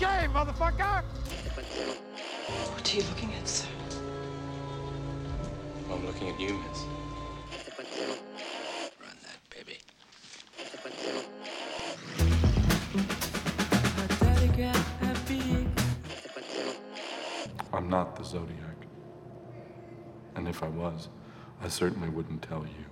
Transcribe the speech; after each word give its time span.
game, 0.00 0.32
motherfucker! 0.32 1.02
What 2.72 2.90
are 2.90 2.96
you 2.96 3.02
looking 3.02 3.34
at, 3.34 3.46
sir? 3.46 3.68
I'm 5.92 6.06
looking 6.06 6.30
at 6.30 6.40
you, 6.40 6.54
miss. 6.54 6.84
Run 8.98 9.16
that, 9.22 9.38
baby. 9.50 9.76
I'm 17.74 17.90
not 17.90 18.16
the 18.16 18.24
Zodiac. 18.24 18.56
And 20.34 20.48
if 20.48 20.62
I 20.62 20.68
was, 20.68 21.10
I 21.60 21.68
certainly 21.68 22.08
wouldn't 22.08 22.40
tell 22.40 22.62
you. 22.62 22.86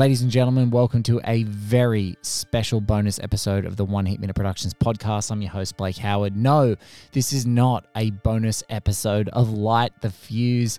Ladies 0.00 0.22
and 0.22 0.30
gentlemen, 0.30 0.70
welcome 0.70 1.02
to 1.02 1.20
a 1.26 1.42
very 1.42 2.16
special 2.22 2.80
bonus 2.80 3.20
episode 3.20 3.66
of 3.66 3.76
the 3.76 3.84
One 3.84 4.06
Heat 4.06 4.18
Minute 4.18 4.34
Productions 4.34 4.72
podcast. 4.72 5.30
I'm 5.30 5.42
your 5.42 5.50
host, 5.50 5.76
Blake 5.76 5.98
Howard. 5.98 6.34
No, 6.34 6.74
this 7.12 7.34
is 7.34 7.44
not 7.44 7.84
a 7.94 8.10
bonus 8.10 8.64
episode 8.70 9.28
of 9.28 9.50
Light 9.50 9.92
the 10.00 10.08
Fuse. 10.08 10.78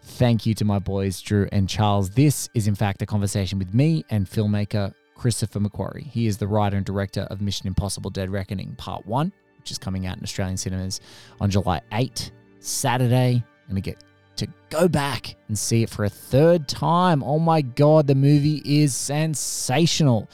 Thank 0.00 0.46
you 0.46 0.54
to 0.54 0.64
my 0.64 0.78
boys, 0.78 1.20
Drew 1.20 1.50
and 1.52 1.68
Charles. 1.68 2.08
This 2.08 2.48
is, 2.54 2.66
in 2.66 2.74
fact, 2.74 3.02
a 3.02 3.06
conversation 3.06 3.58
with 3.58 3.74
me 3.74 4.06
and 4.08 4.26
filmmaker 4.26 4.94
Christopher 5.16 5.60
McQuarrie. 5.60 6.06
He 6.06 6.26
is 6.26 6.38
the 6.38 6.48
writer 6.48 6.78
and 6.78 6.86
director 6.86 7.26
of 7.30 7.42
Mission 7.42 7.66
Impossible 7.66 8.08
Dead 8.08 8.30
Reckoning 8.30 8.74
Part 8.76 9.04
1, 9.04 9.30
which 9.58 9.70
is 9.70 9.76
coming 9.76 10.06
out 10.06 10.16
in 10.16 10.22
Australian 10.22 10.56
cinemas 10.56 11.02
on 11.42 11.50
July 11.50 11.82
8, 11.92 12.32
Saturday. 12.60 13.44
Going 13.68 13.74
to 13.74 13.82
get 13.82 14.02
to 14.36 14.48
go 14.70 14.88
back 14.88 15.36
and 15.48 15.58
see 15.58 15.82
it 15.82 15.90
for 15.90 16.04
a 16.04 16.10
third 16.10 16.68
time. 16.68 17.22
Oh 17.22 17.38
my 17.38 17.62
God, 17.62 18.06
the 18.06 18.14
movie 18.14 18.62
is 18.64 18.94
sensational. 18.94 20.28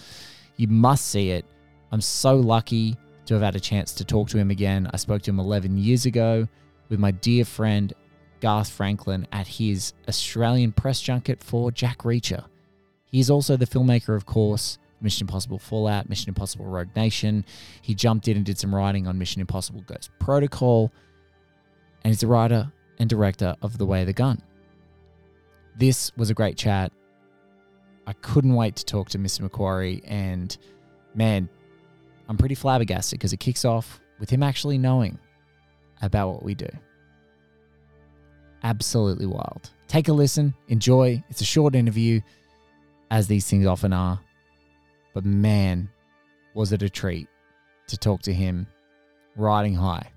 You 0.56 0.68
must 0.68 1.06
see 1.06 1.30
it. 1.30 1.44
I'm 1.90 2.00
so 2.00 2.36
lucky 2.36 2.96
to 3.26 3.34
have 3.34 3.42
had 3.42 3.56
a 3.56 3.60
chance 3.60 3.92
to 3.94 4.04
talk 4.04 4.28
to 4.30 4.38
him 4.38 4.50
again. 4.50 4.88
I 4.92 4.96
spoke 4.96 5.22
to 5.22 5.30
him 5.30 5.40
11 5.40 5.76
years 5.76 6.06
ago 6.06 6.48
with 6.88 6.98
my 6.98 7.10
dear 7.10 7.44
friend 7.44 7.92
Garth 8.40 8.70
Franklin 8.70 9.26
at 9.32 9.46
his 9.46 9.92
Australian 10.08 10.72
press 10.72 11.00
junket 11.00 11.42
for 11.42 11.70
Jack 11.70 11.98
Reacher. 11.98 12.44
He 13.06 13.20
is 13.20 13.30
also 13.30 13.56
the 13.56 13.66
filmmaker, 13.66 14.14
of 14.14 14.26
course, 14.26 14.78
Mission 15.00 15.24
Impossible 15.24 15.58
Fallout, 15.58 16.08
Mission 16.08 16.28
Impossible 16.28 16.66
Rogue 16.66 16.94
Nation. 16.96 17.44
He 17.82 17.94
jumped 17.94 18.28
in 18.28 18.36
and 18.36 18.44
did 18.44 18.58
some 18.58 18.74
writing 18.74 19.06
on 19.06 19.18
Mission 19.18 19.40
Impossible 19.40 19.82
Ghost 19.82 20.10
Protocol. 20.18 20.92
And 22.04 22.12
he's 22.12 22.20
the 22.20 22.26
writer 22.26 22.72
and 22.98 23.08
director 23.08 23.54
of 23.62 23.78
The 23.78 23.86
Way 23.86 24.04
the 24.04 24.12
Gun. 24.12 24.42
This 25.76 26.12
was 26.16 26.30
a 26.30 26.34
great 26.34 26.56
chat. 26.56 26.92
I 28.06 28.12
couldn't 28.14 28.54
wait 28.54 28.76
to 28.76 28.84
talk 28.84 29.10
to 29.10 29.18
Mr. 29.18 29.48
McQuarrie, 29.48 30.02
and 30.04 30.56
man, 31.14 31.48
I'm 32.28 32.36
pretty 32.36 32.54
flabbergasted 32.54 33.18
because 33.18 33.32
it 33.32 33.40
kicks 33.40 33.64
off 33.64 34.00
with 34.18 34.30
him 34.30 34.42
actually 34.42 34.78
knowing 34.78 35.18
about 36.02 36.30
what 36.30 36.42
we 36.42 36.54
do. 36.54 36.68
Absolutely 38.62 39.26
wild. 39.26 39.70
Take 39.86 40.08
a 40.08 40.12
listen, 40.12 40.54
enjoy. 40.68 41.22
It's 41.28 41.40
a 41.40 41.44
short 41.44 41.74
interview, 41.74 42.20
as 43.10 43.28
these 43.28 43.48
things 43.48 43.66
often 43.66 43.92
are. 43.92 44.20
But 45.14 45.24
man, 45.24 45.88
was 46.54 46.72
it 46.72 46.82
a 46.82 46.90
treat 46.90 47.28
to 47.88 47.96
talk 47.96 48.22
to 48.22 48.32
him 48.32 48.66
riding 49.36 49.74
high. 49.74 50.10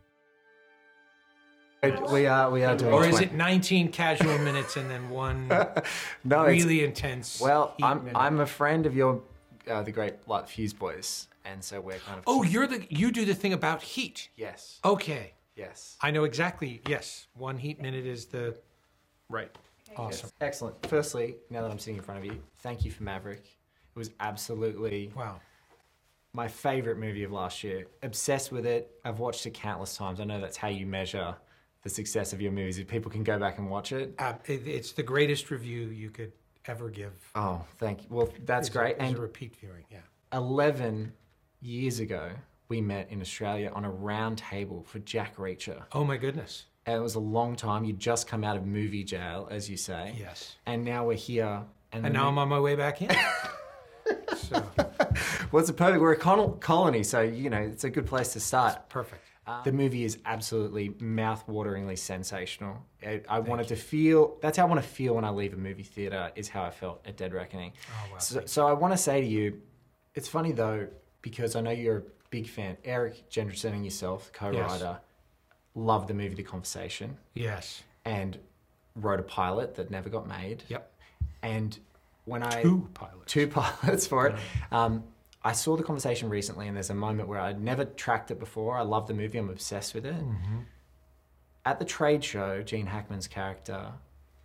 We 1.84 2.28
are 2.28 2.52
we 2.52 2.64
are 2.64 2.78
doing. 2.78 2.94
Or 2.94 3.04
is 3.06 3.16
20 3.18 3.26
it 3.26 3.34
19 3.34 3.88
casual 3.92 4.38
minutes 4.38 4.78
and 4.78 4.88
then 4.90 5.10
one 5.10 5.48
no, 6.24 6.46
really 6.46 6.84
intense? 6.84 7.42
Well, 7.42 7.74
heat 7.78 7.84
I'm 7.86 8.00
minute? 8.06 8.20
I'm 8.20 8.40
a 8.40 8.46
friend 8.46 8.86
of 8.86 8.96
your 8.96 9.22
uh, 9.68 9.82
the 9.82 9.92
great 9.92 10.14
Light 10.28 10.48
Fuse 10.48 10.74
Boys, 10.74 11.28
and 11.44 11.64
so 11.64 11.82
we're 11.82 11.98
kind 11.98 12.20
of. 12.20 12.24
Oh, 12.28 12.44
you're 12.44 12.68
the 12.68 12.86
you 12.90 13.12
do 13.12 13.26
the 13.26 13.34
thing 13.34 13.54
about 13.54 13.82
heat. 13.82 14.30
yes, 14.36 14.80
Okay, 14.86 15.34
yes, 15.56 15.98
I 16.02 16.12
know 16.12 16.24
exactly. 16.24 16.82
Yes, 16.88 17.26
one 17.36 17.58
heat 17.58 17.82
minute 17.82 18.06
is 18.06 18.26
the 18.28 18.56
right. 19.28 19.50
Awesome. 19.98 20.28
yes. 20.28 20.34
Excellent. 20.40 20.86
Firstly, 20.86 21.38
now 21.50 21.64
that 21.64 21.72
I'm 21.72 21.80
sitting 21.80 21.98
in 21.98 22.04
front 22.04 22.20
of 22.20 22.26
you, 22.26 22.44
thank 22.60 22.86
you 22.86 22.92
for 22.92 23.02
Maverick. 23.04 23.44
It 23.44 24.00
was 24.00 24.12
absolutely 24.20 25.12
Wow. 25.16 25.42
my 26.32 26.48
favorite 26.48 26.98
movie 27.00 27.24
of 27.24 27.32
last 27.32 27.64
year. 27.64 27.88
Obsessed 28.04 28.52
with 28.52 28.66
it. 28.68 28.92
I've 29.04 29.18
watched 29.20 29.46
it 29.48 29.54
countless 29.56 29.98
times. 29.98 30.20
I 30.22 30.26
know 30.26 30.40
that's 30.40 30.56
how 30.58 30.70
you 30.70 30.86
measure 30.86 31.36
the 31.84 31.90
success 31.90 32.34
of 32.34 32.42
your 32.42 32.52
movies. 32.52 32.78
If 32.78 32.88
people 32.88 33.10
can 33.12 33.24
go 33.24 33.38
back 33.40 33.58
and 33.58 33.70
watch 33.70 33.92
it. 33.92 34.14
Uh, 34.20 34.34
it, 34.46 34.68
it's 34.68 34.92
the 34.92 35.04
greatest 35.04 35.50
review 35.52 35.88
you 35.88 36.10
could 36.10 36.32
ever 36.66 36.90
give. 36.90 37.14
Oh, 37.36 37.66
thank 37.78 38.02
you. 38.04 38.08
Well, 38.12 38.30
that's 38.46 38.70
a- 38.70 38.72
great. 38.72 38.98
is 38.98 39.10
And 39.10 39.18
a 39.18 39.22
repeat 39.22 39.56
viewing. 39.56 39.84
Yeah. 39.90 40.00
11 40.34 41.12
years 41.62 42.00
ago, 42.00 42.30
we 42.70 42.82
met 42.82 43.10
in 43.12 43.20
Australia 43.22 43.72
on 43.74 43.84
a 43.86 43.90
round 43.90 44.38
table 44.38 44.84
for 44.88 45.00
Jack 45.00 45.38
Reacher. 45.38 45.84
Oh 45.92 46.04
my 46.04 46.18
goodness. 46.18 46.66
And 46.86 46.96
it 46.96 47.02
was 47.02 47.16
a 47.16 47.20
long 47.20 47.56
time. 47.56 47.84
You'd 47.84 48.00
just 48.00 48.28
come 48.28 48.44
out 48.44 48.58
of 48.58 48.66
movie 48.66 49.04
jail, 49.04 49.48
as 49.52 49.70
you 49.70 49.78
say. 49.78 50.16
Yes. 50.20 50.56
And 50.66 50.84
now 50.86 51.06
we're 51.06 51.14
here. 51.16 51.62
And, 51.92 52.06
And 52.06 52.14
now 52.14 52.28
I'm 52.28 52.38
on 52.38 52.48
my 52.48 52.60
way 52.60 52.76
back 52.76 53.02
in. 53.02 53.10
so 54.38 54.64
well, 55.52 55.60
it's 55.62 55.70
a 55.70 55.74
perfect. 55.74 56.02
We're 56.02 56.14
a 56.14 56.18
col- 56.18 56.54
colony, 56.54 57.04
so 57.04 57.22
you 57.22 57.50
know 57.50 57.58
it's 57.62 57.84
a 57.84 57.90
good 57.90 58.06
place 58.08 58.34
to 58.34 58.40
start. 58.40 58.88
perfect. 58.90 59.22
The 59.66 59.72
movie 59.72 60.04
is 60.06 60.18
absolutely 60.26 60.94
mouth-wateringly 61.00 61.98
sensational. 61.98 62.78
I, 63.06 63.22
I 63.28 63.40
wanted 63.40 63.68
to 63.70 63.76
feel. 63.76 64.38
That's 64.42 64.58
how 64.58 64.66
I 64.66 64.70
want 64.70 64.82
to 64.82 64.88
feel 64.88 65.16
when 65.16 65.26
I 65.26 65.30
leave 65.30 65.54
a 65.54 65.58
movie 65.58 65.84
theater. 65.84 66.32
Is 66.36 66.48
how 66.48 66.64
I 66.64 66.70
felt 66.72 67.06
at 67.06 67.18
Dead 67.18 67.34
Reckoning. 67.34 67.74
Oh, 67.90 68.14
wow. 68.14 68.18
So, 68.20 68.44
so 68.46 68.68
I 68.68 68.74
want 68.74 68.94
to 68.94 68.98
say 68.98 69.20
to 69.20 69.28
you, 69.28 69.62
it's 70.16 70.28
funny 70.30 70.52
though 70.54 70.88
because 71.22 71.56
I 71.56 71.62
know 71.62 71.72
you're 71.72 71.98
a 71.98 72.04
big 72.30 72.48
fan. 72.48 72.78
Erik 72.86 73.30
Jendresen 73.30 73.74
and 73.74 73.84
yourself, 73.84 74.32
co-writer, 74.32 75.00
loved 75.76 76.08
the 76.08 76.14
movie 76.14 76.36
The 76.36 76.44
Conversation 76.44 77.18
Yes. 77.34 77.84
and 78.06 78.38
wrote 78.96 79.20
a 79.20 79.24
pilot 79.24 79.76
that 79.76 79.92
never 79.92 80.10
got 80.10 80.28
made. 80.28 80.64
Yep. 80.70 80.92
And 81.42 81.78
when 82.26 82.44
I 82.44 82.62
Two 82.62 82.88
pilots. 82.94 83.32
two 83.34 83.48
pilots 83.48 84.08
for 84.08 84.28
it. 84.28 84.36
Um, 84.72 85.04
I 85.44 85.54
saw 85.54 85.76
the 85.76 85.84
conversation 85.84 86.30
recently, 86.30 86.68
and 86.68 86.76
there's 86.76 86.92
a 86.92 86.96
moment 86.96 87.28
where 87.28 87.40
I'd 87.40 87.62
never 87.62 87.84
tracked 87.86 88.30
it 88.32 88.40
before. 88.40 88.78
I 88.78 88.82
love 88.84 89.08
the 89.08 89.14
movie. 89.14 89.38
I'm 89.40 89.50
obsessed 89.50 89.94
with 89.96 90.06
it. 90.06 90.14
Mm-hmm. 90.16 90.58
At 91.66 91.80
the 91.80 91.86
trade 91.86 92.24
show, 92.24 92.62
Gene 92.62 92.86
Hackman's 92.88 93.28
character 93.28 93.92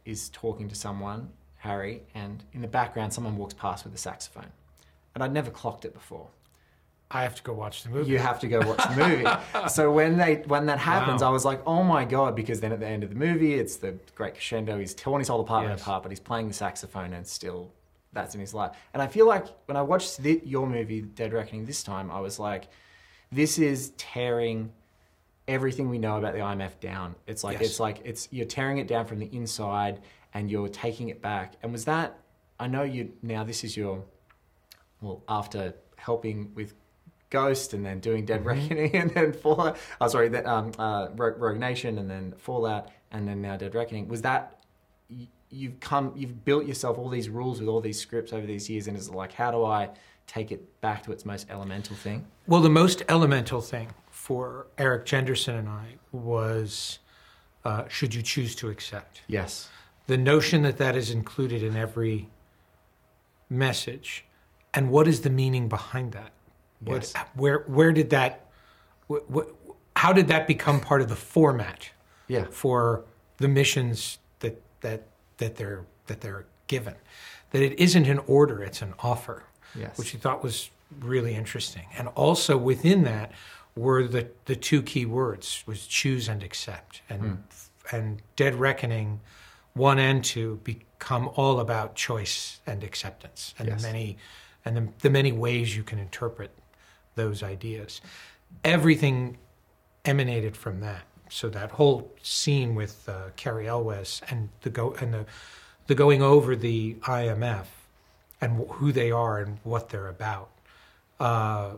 is 0.04 0.28
talking 0.30 0.68
to 0.68 0.74
someone, 0.74 1.30
Harry, 1.58 2.02
and 2.14 2.44
in 2.52 2.62
the 2.62 2.68
background, 2.68 3.12
someone 3.12 3.36
walks 3.36 3.54
past 3.54 3.84
with 3.84 3.94
a 3.94 3.98
saxophone. 3.98 4.50
And 5.14 5.22
I'd 5.24 5.32
never 5.32 5.50
clocked 5.50 5.84
it 5.84 5.94
before. 5.94 6.28
I 7.10 7.22
have 7.22 7.34
to 7.36 7.42
go 7.42 7.52
watch 7.52 7.84
the 7.84 7.90
movie. 7.90 8.10
You 8.10 8.18
have 8.18 8.40
to 8.40 8.48
go 8.48 8.58
watch 8.66 8.82
the 8.88 8.96
movie. 9.08 9.26
so 9.68 9.92
when 9.92 10.16
they 10.16 10.36
when 10.46 10.66
that 10.66 10.78
happens, 10.78 11.22
Wow. 11.22 11.28
I 11.28 11.30
was 11.30 11.44
like, 11.44 11.60
oh 11.66 11.82
my 11.84 12.04
god, 12.04 12.34
because 12.34 12.60
then 12.60 12.72
at 12.72 12.80
the 12.80 12.86
end 12.86 13.04
of 13.04 13.10
the 13.10 13.16
movie, 13.16 13.54
it's 13.54 13.76
the 13.76 13.94
great 14.16 14.34
crescendo. 14.34 14.78
He's 14.78 14.94
torn 14.94 15.20
his 15.20 15.28
whole 15.28 15.40
apartment 15.40 15.74
Yes. 15.78 15.82
apart, 15.82 16.02
but 16.02 16.10
he's 16.10 16.20
playing 16.20 16.48
the 16.48 16.54
saxophone, 16.54 17.12
and 17.12 17.24
still 17.26 17.70
that's 18.12 18.34
in 18.34 18.40
his 18.40 18.54
life. 18.54 18.76
And 18.94 19.02
I 19.02 19.06
feel 19.06 19.26
like 19.26 19.46
when 19.66 19.76
I 19.76 19.82
watched 19.82 20.18
the, 20.18 20.40
your 20.44 20.66
movie, 20.66 21.02
Dead 21.02 21.32
Reckoning, 21.32 21.66
this 21.66 21.82
time, 21.82 22.10
I 22.10 22.20
was 22.20 22.38
like, 22.38 22.68
this 23.30 23.58
is 23.58 23.90
tearing 23.98 24.72
everything 25.48 25.88
we 25.88 25.98
know 25.98 26.16
about 26.16 26.32
the 26.32 26.40
IMF 26.40 26.80
down. 26.80 27.14
It's 27.26 27.44
like 27.44 27.60
Yes. 27.60 27.70
it's 27.70 27.80
like 27.80 28.00
it's 28.04 28.28
you're 28.30 28.46
tearing 28.46 28.78
it 28.78 28.88
down 28.88 29.06
from 29.06 29.18
the 29.18 29.26
inside, 29.34 30.00
and 30.34 30.50
you're 30.50 30.68
taking 30.68 31.08
it 31.08 31.20
back. 31.22 31.54
And 31.62 31.72
was 31.72 31.84
that? 31.86 32.18
I 32.58 32.66
know 32.68 32.82
you 32.82 33.12
now. 33.22 33.44
This 33.44 33.64
is 33.64 33.76
your 33.76 34.04
well 35.00 35.22
after 35.28 35.74
helping 35.96 36.52
with 36.54 36.74
Ghost 37.30 37.74
and 37.74 37.84
then 37.84 38.00
doing 38.00 38.24
Dead 38.24 38.44
Reckoning 38.44 38.94
and 39.00 39.10
then 39.10 39.32
Fallout. 39.32 39.76
Oh, 40.00 40.08
sorry, 40.08 40.28
that 40.30 40.46
um, 40.46 40.72
uh, 40.78 41.08
Rogue, 41.16 41.58
Nation 41.58 41.98
and 41.98 42.08
then 42.10 42.32
Fallout 42.38 42.90
and 43.10 43.26
then 43.28 43.42
now 43.42 43.56
Dead 43.56 43.74
Reckoning. 43.74 44.08
Was 44.08 44.22
that 44.22 44.58
you've 45.50 45.78
come, 45.80 46.12
you've 46.16 46.44
built 46.44 46.66
yourself 46.66 46.98
all 46.98 47.08
these 47.08 47.28
rules 47.28 47.60
with 47.60 47.68
all 47.68 47.80
these 47.80 48.00
scripts 48.00 48.32
over 48.32 48.46
these 48.46 48.68
years, 48.68 48.86
and 48.88 48.96
it's 48.96 49.08
like, 49.10 49.32
how 49.32 49.50
do 49.50 49.64
I 49.64 49.90
take 50.26 50.50
it 50.50 50.80
back 50.80 51.02
to 51.04 51.12
its 51.12 51.24
most 51.24 51.46
elemental 51.50 51.94
thing? 51.96 52.26
Well, 52.46 52.60
the 52.60 52.68
most 52.70 53.02
elemental 53.08 53.60
thing 53.60 53.88
for 54.10 54.66
Erik 54.78 55.04
Jendresen 55.06 55.58
and 55.58 55.68
I 55.68 55.96
was 56.12 56.98
uh, 57.64 57.86
should 57.88 58.14
you 58.14 58.22
choose 58.22 58.54
to 58.56 58.68
accept. 58.68 59.22
Yes. 59.26 59.68
The 60.06 60.16
notion 60.16 60.62
that 60.62 60.78
that 60.78 60.94
is 60.96 61.10
included 61.10 61.62
in 61.64 61.76
every 61.76 62.28
message, 63.48 64.24
and 64.74 64.90
what 64.90 65.08
is 65.08 65.20
the 65.22 65.30
meaning 65.30 65.68
behind 65.68 66.12
that? 66.12 66.32
What, 66.80 66.94
Yes. 67.02 67.14
where, 67.34 67.60
where 67.66 67.92
did 67.92 68.10
that, 68.10 68.46
wh- 69.10 69.24
wh- 69.34 69.50
how 69.96 70.12
did 70.12 70.28
that 70.28 70.46
become 70.46 70.80
part 70.80 71.00
of 71.00 71.08
the 71.08 71.16
format 71.16 71.90
Yeah. 72.28 72.46
for 72.50 73.04
the 73.38 73.48
missions 73.48 74.18
that, 74.40 74.60
that, 74.82 75.06
that, 75.38 75.56
they're, 75.56 75.84
that 76.06 76.20
they're 76.20 76.46
given? 76.66 76.94
That 77.50 77.62
it 77.62 77.78
isn't 77.78 78.06
an 78.06 78.20
order, 78.26 78.62
it's 78.62 78.82
an 78.82 78.94
offer 78.98 79.44
Yes. 79.74 79.98
which 79.98 80.10
he 80.10 80.16
thought 80.18 80.42
was 80.42 80.70
really 81.00 81.34
interesting. 81.34 81.84
And 81.98 82.08
also 82.08 82.56
within 82.56 83.02
that, 83.04 83.32
were 83.76 84.06
the, 84.08 84.28
the 84.46 84.56
two 84.56 84.82
key 84.82 85.04
words 85.04 85.62
was 85.66 85.86
choose 85.86 86.28
and 86.28 86.42
accept 86.42 87.02
and 87.08 87.22
hmm. 87.22 87.34
and 87.92 88.22
dead 88.34 88.54
reckoning 88.54 89.20
one 89.74 89.98
and 89.98 90.24
two 90.24 90.60
become 90.64 91.28
all 91.34 91.60
about 91.60 91.94
choice 91.94 92.60
and 92.66 92.82
acceptance 92.82 93.54
and 93.58 93.68
Yes. 93.68 93.82
the 93.82 93.88
many 93.88 94.16
and 94.64 94.76
the, 94.76 94.88
the 95.00 95.10
many 95.10 95.30
ways 95.30 95.76
you 95.76 95.82
can 95.82 95.98
interpret 95.98 96.50
those 97.14 97.42
ideas 97.42 98.00
everything 98.64 99.36
emanated 100.06 100.56
from 100.56 100.80
that 100.80 101.02
so 101.28 101.48
that 101.48 101.72
whole 101.72 102.12
scene 102.22 102.74
with 102.74 103.08
uh, 103.08 103.30
Cary 103.36 103.66
Elwes 103.68 104.22
and 104.30 104.48
the 104.62 104.70
go 104.70 104.92
and 105.00 105.12
the 105.14 105.26
the 105.86 105.94
going 105.94 106.22
over 106.22 106.56
the 106.56 106.94
IMF 107.02 107.66
and 108.40 108.58
wh- 108.58 108.72
who 108.74 108.92
they 108.92 109.10
are 109.10 109.38
and 109.38 109.58
what 109.64 109.88
they're 109.90 110.08
about 110.08 110.50
uh, 111.20 111.72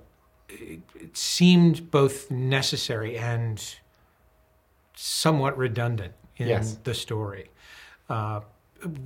it, 0.49 0.81
it 0.95 1.17
seemed 1.17 1.91
both 1.91 2.31
necessary 2.31 3.17
and 3.19 3.77
somewhat 4.95 5.57
redundant 5.57 6.15
in 6.37 6.49
Yes. 6.49 6.79
the 6.85 6.95
story. 6.95 7.51
Uh, 8.09 8.41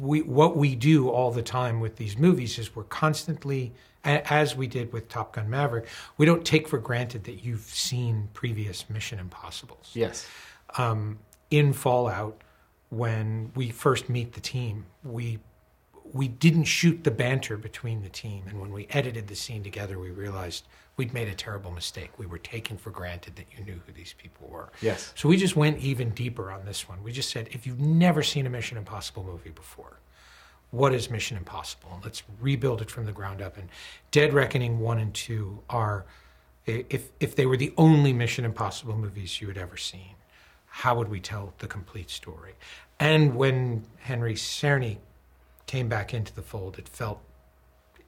we 0.01 0.23
what 0.23 0.57
we 0.57 0.75
do 0.75 1.09
all 1.09 1.31
the 1.31 1.43
time 1.43 1.81
with 1.81 1.97
these 1.97 2.19
movies 2.19 2.59
is 2.59 2.75
we're 2.77 2.85
constantly, 2.85 3.73
as 4.05 4.55
we 4.57 4.67
did 4.67 4.93
with 4.93 5.09
Top 5.09 5.35
Gun 5.35 5.49
Maverick, 5.49 5.87
we 6.19 6.27
don't 6.27 6.45
take 6.45 6.69
for 6.69 6.79
granted 6.79 7.25
that 7.25 7.45
you've 7.45 7.61
seen 7.63 8.29
previous 8.35 8.89
Mission 8.91 9.19
Impossibles 9.19 9.91
Yes. 9.95 10.27
um, 10.77 11.19
in 11.51 11.73
Fallout, 11.73 12.41
when 12.91 13.51
we 13.55 13.71
first 13.71 14.09
meet 14.09 14.33
the 14.35 14.41
team, 14.41 14.85
we 15.05 15.39
we 16.13 16.29
didn't 16.29 16.65
shoot 16.65 17.05
the 17.05 17.11
banter 17.11 17.57
between 17.57 18.03
the 18.03 18.09
team, 18.09 18.45
and 18.49 18.61
when 18.61 18.71
we 18.73 18.87
edited 18.91 19.29
the 19.29 19.35
scene 19.35 19.63
together, 19.63 19.99
we 19.99 20.11
realized 20.11 20.67
we'd 20.97 21.15
made 21.15 21.29
a 21.29 21.35
terrible 21.35 21.71
mistake. 21.71 22.11
We 22.19 22.27
were 22.27 22.39
taking 22.39 22.77
for 22.77 22.91
granted 22.91 23.37
that 23.37 23.47
you 23.57 23.65
knew 23.65 23.81
who 23.87 23.93
these 23.93 24.15
people 24.19 24.49
were. 24.49 24.71
Yes. 24.83 25.13
So 25.17 25.29
we 25.29 25.37
just 25.39 25.57
went 25.57 25.79
even 25.79 26.11
deeper 26.11 26.51
on 26.51 26.67
this 26.67 26.89
one. 26.89 27.03
We 27.03 27.13
just 27.13 27.31
said, 27.31 27.49
if 27.53 27.67
you've 27.67 27.81
never 27.81 28.23
seen 28.23 28.47
a 28.47 28.51
Mission 28.51 28.77
Impossible 28.77 29.25
movie 29.25 29.51
before, 29.51 30.01
what 30.71 30.93
is 30.93 31.11
Mission 31.11 31.39
Impossible? 31.39 31.91
And 31.95 32.05
let's 32.05 32.23
rebuild 32.41 32.83
it 32.83 32.91
from 32.91 33.07
the 33.07 33.13
ground 33.13 33.41
up. 33.41 33.57
And 33.57 33.69
Dead 34.11 34.35
Reckoning 34.35 34.81
one 34.81 34.99
and 34.99 35.15
two 35.15 35.63
are, 35.71 36.05
if 36.67 37.11
if 37.21 37.37
they 37.37 37.47
were 37.47 37.57
the 37.57 37.73
only 37.77 38.13
Mission 38.13 38.45
Impossible 38.45 38.97
movies 38.97 39.41
you 39.41 39.49
had 39.49 39.59
ever 39.59 39.77
seen, 39.77 40.15
how 40.67 40.95
would 40.97 41.09
we 41.09 41.21
tell 41.21 41.55
the 41.59 41.67
complete 41.67 42.11
story? 42.11 42.55
And 43.01 43.35
when 43.35 43.85
Henry 43.99 44.35
Czerny 44.35 44.99
came 45.67 45.89
back 45.89 46.13
into 46.15 46.35
the 46.35 46.43
fold, 46.43 46.79
it 46.79 46.89
felt 46.89 47.21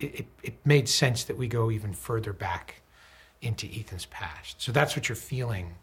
it, 0.01 0.21
it, 0.21 0.27
it 0.43 0.55
made 0.65 0.89
sense 0.89 1.25
that 1.25 1.37
we 1.37 1.47
go 1.49 1.71
even 1.71 1.93
further 1.93 2.33
back 2.33 2.83
into 3.41 3.67
Ethan's 3.67 4.07
past. 4.07 4.61
So 4.61 4.73
that's 4.73 4.97
what 4.97 5.09
you're 5.09 5.17
feeling 5.17 5.75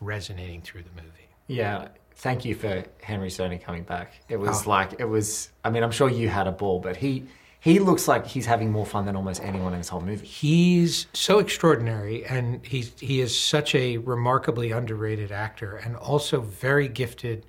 resonating 0.00 0.62
through 0.62 0.82
the 0.82 0.90
movie. 0.94 1.28
Yeah. 1.48 1.88
Thank 2.16 2.44
you 2.44 2.54
for 2.54 2.84
Henry 3.02 3.28
Czerny 3.28 3.60
coming 3.62 3.84
back. 3.84 4.20
It 4.28 4.36
was 4.36 4.66
Oh. 4.66 4.70
like 4.70 4.94
it 4.98 5.04
was. 5.04 5.50
I 5.64 5.70
mean, 5.70 5.82
I'm 5.82 5.90
sure 5.92 6.08
you 6.08 6.28
had 6.28 6.46
a 6.46 6.52
ball, 6.52 6.80
but 6.80 6.96
he 6.96 7.24
he 7.60 7.78
looks 7.80 8.06
like 8.08 8.26
he's 8.26 8.46
having 8.46 8.70
more 8.70 8.86
fun 8.86 9.04
than 9.06 9.16
almost 9.16 9.42
anyone 9.42 9.72
in 9.72 9.80
this 9.80 9.88
whole 9.88 10.00
movie. 10.00 10.26
He's 10.26 11.06
so 11.12 11.38
extraordinary, 11.38 12.24
and 12.26 12.64
he's 12.66 12.92
he 12.98 13.20
is 13.20 13.38
such 13.38 13.74
a 13.74 13.98
remarkably 13.98 14.72
underrated 14.72 15.30
actor, 15.32 15.76
and 15.76 15.94
also 15.96 16.40
very 16.40 16.88
gifted 16.88 17.46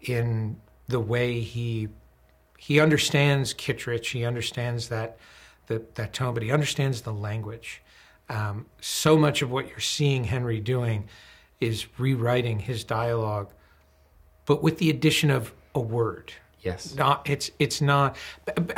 in 0.00 0.56
the 0.88 1.00
way 1.00 1.40
he 1.40 1.88
he 2.64 2.80
understands 2.80 3.52
Kittredge. 3.52 4.08
He 4.08 4.24
understands 4.24 4.88
that 4.88 5.18
that 5.66 5.96
that 5.96 6.14
tone, 6.14 6.32
but 6.32 6.42
he 6.42 6.50
understands 6.50 7.02
the 7.02 7.12
language. 7.12 7.82
Um, 8.30 8.64
so 8.80 9.18
much 9.18 9.42
of 9.42 9.50
what 9.50 9.68
you're 9.68 9.80
seeing 9.80 10.24
Henry 10.24 10.60
doing 10.60 11.06
is 11.60 11.86
rewriting 11.98 12.60
his 12.60 12.82
dialogue, 12.82 13.50
but 14.46 14.62
with 14.62 14.78
the 14.78 14.88
addition 14.88 15.30
of 15.30 15.52
a 15.74 15.80
word 15.80 16.32
Yes. 16.62 16.94
not 16.94 17.28
it's 17.28 17.50
it's 17.58 17.82
not 17.82 18.16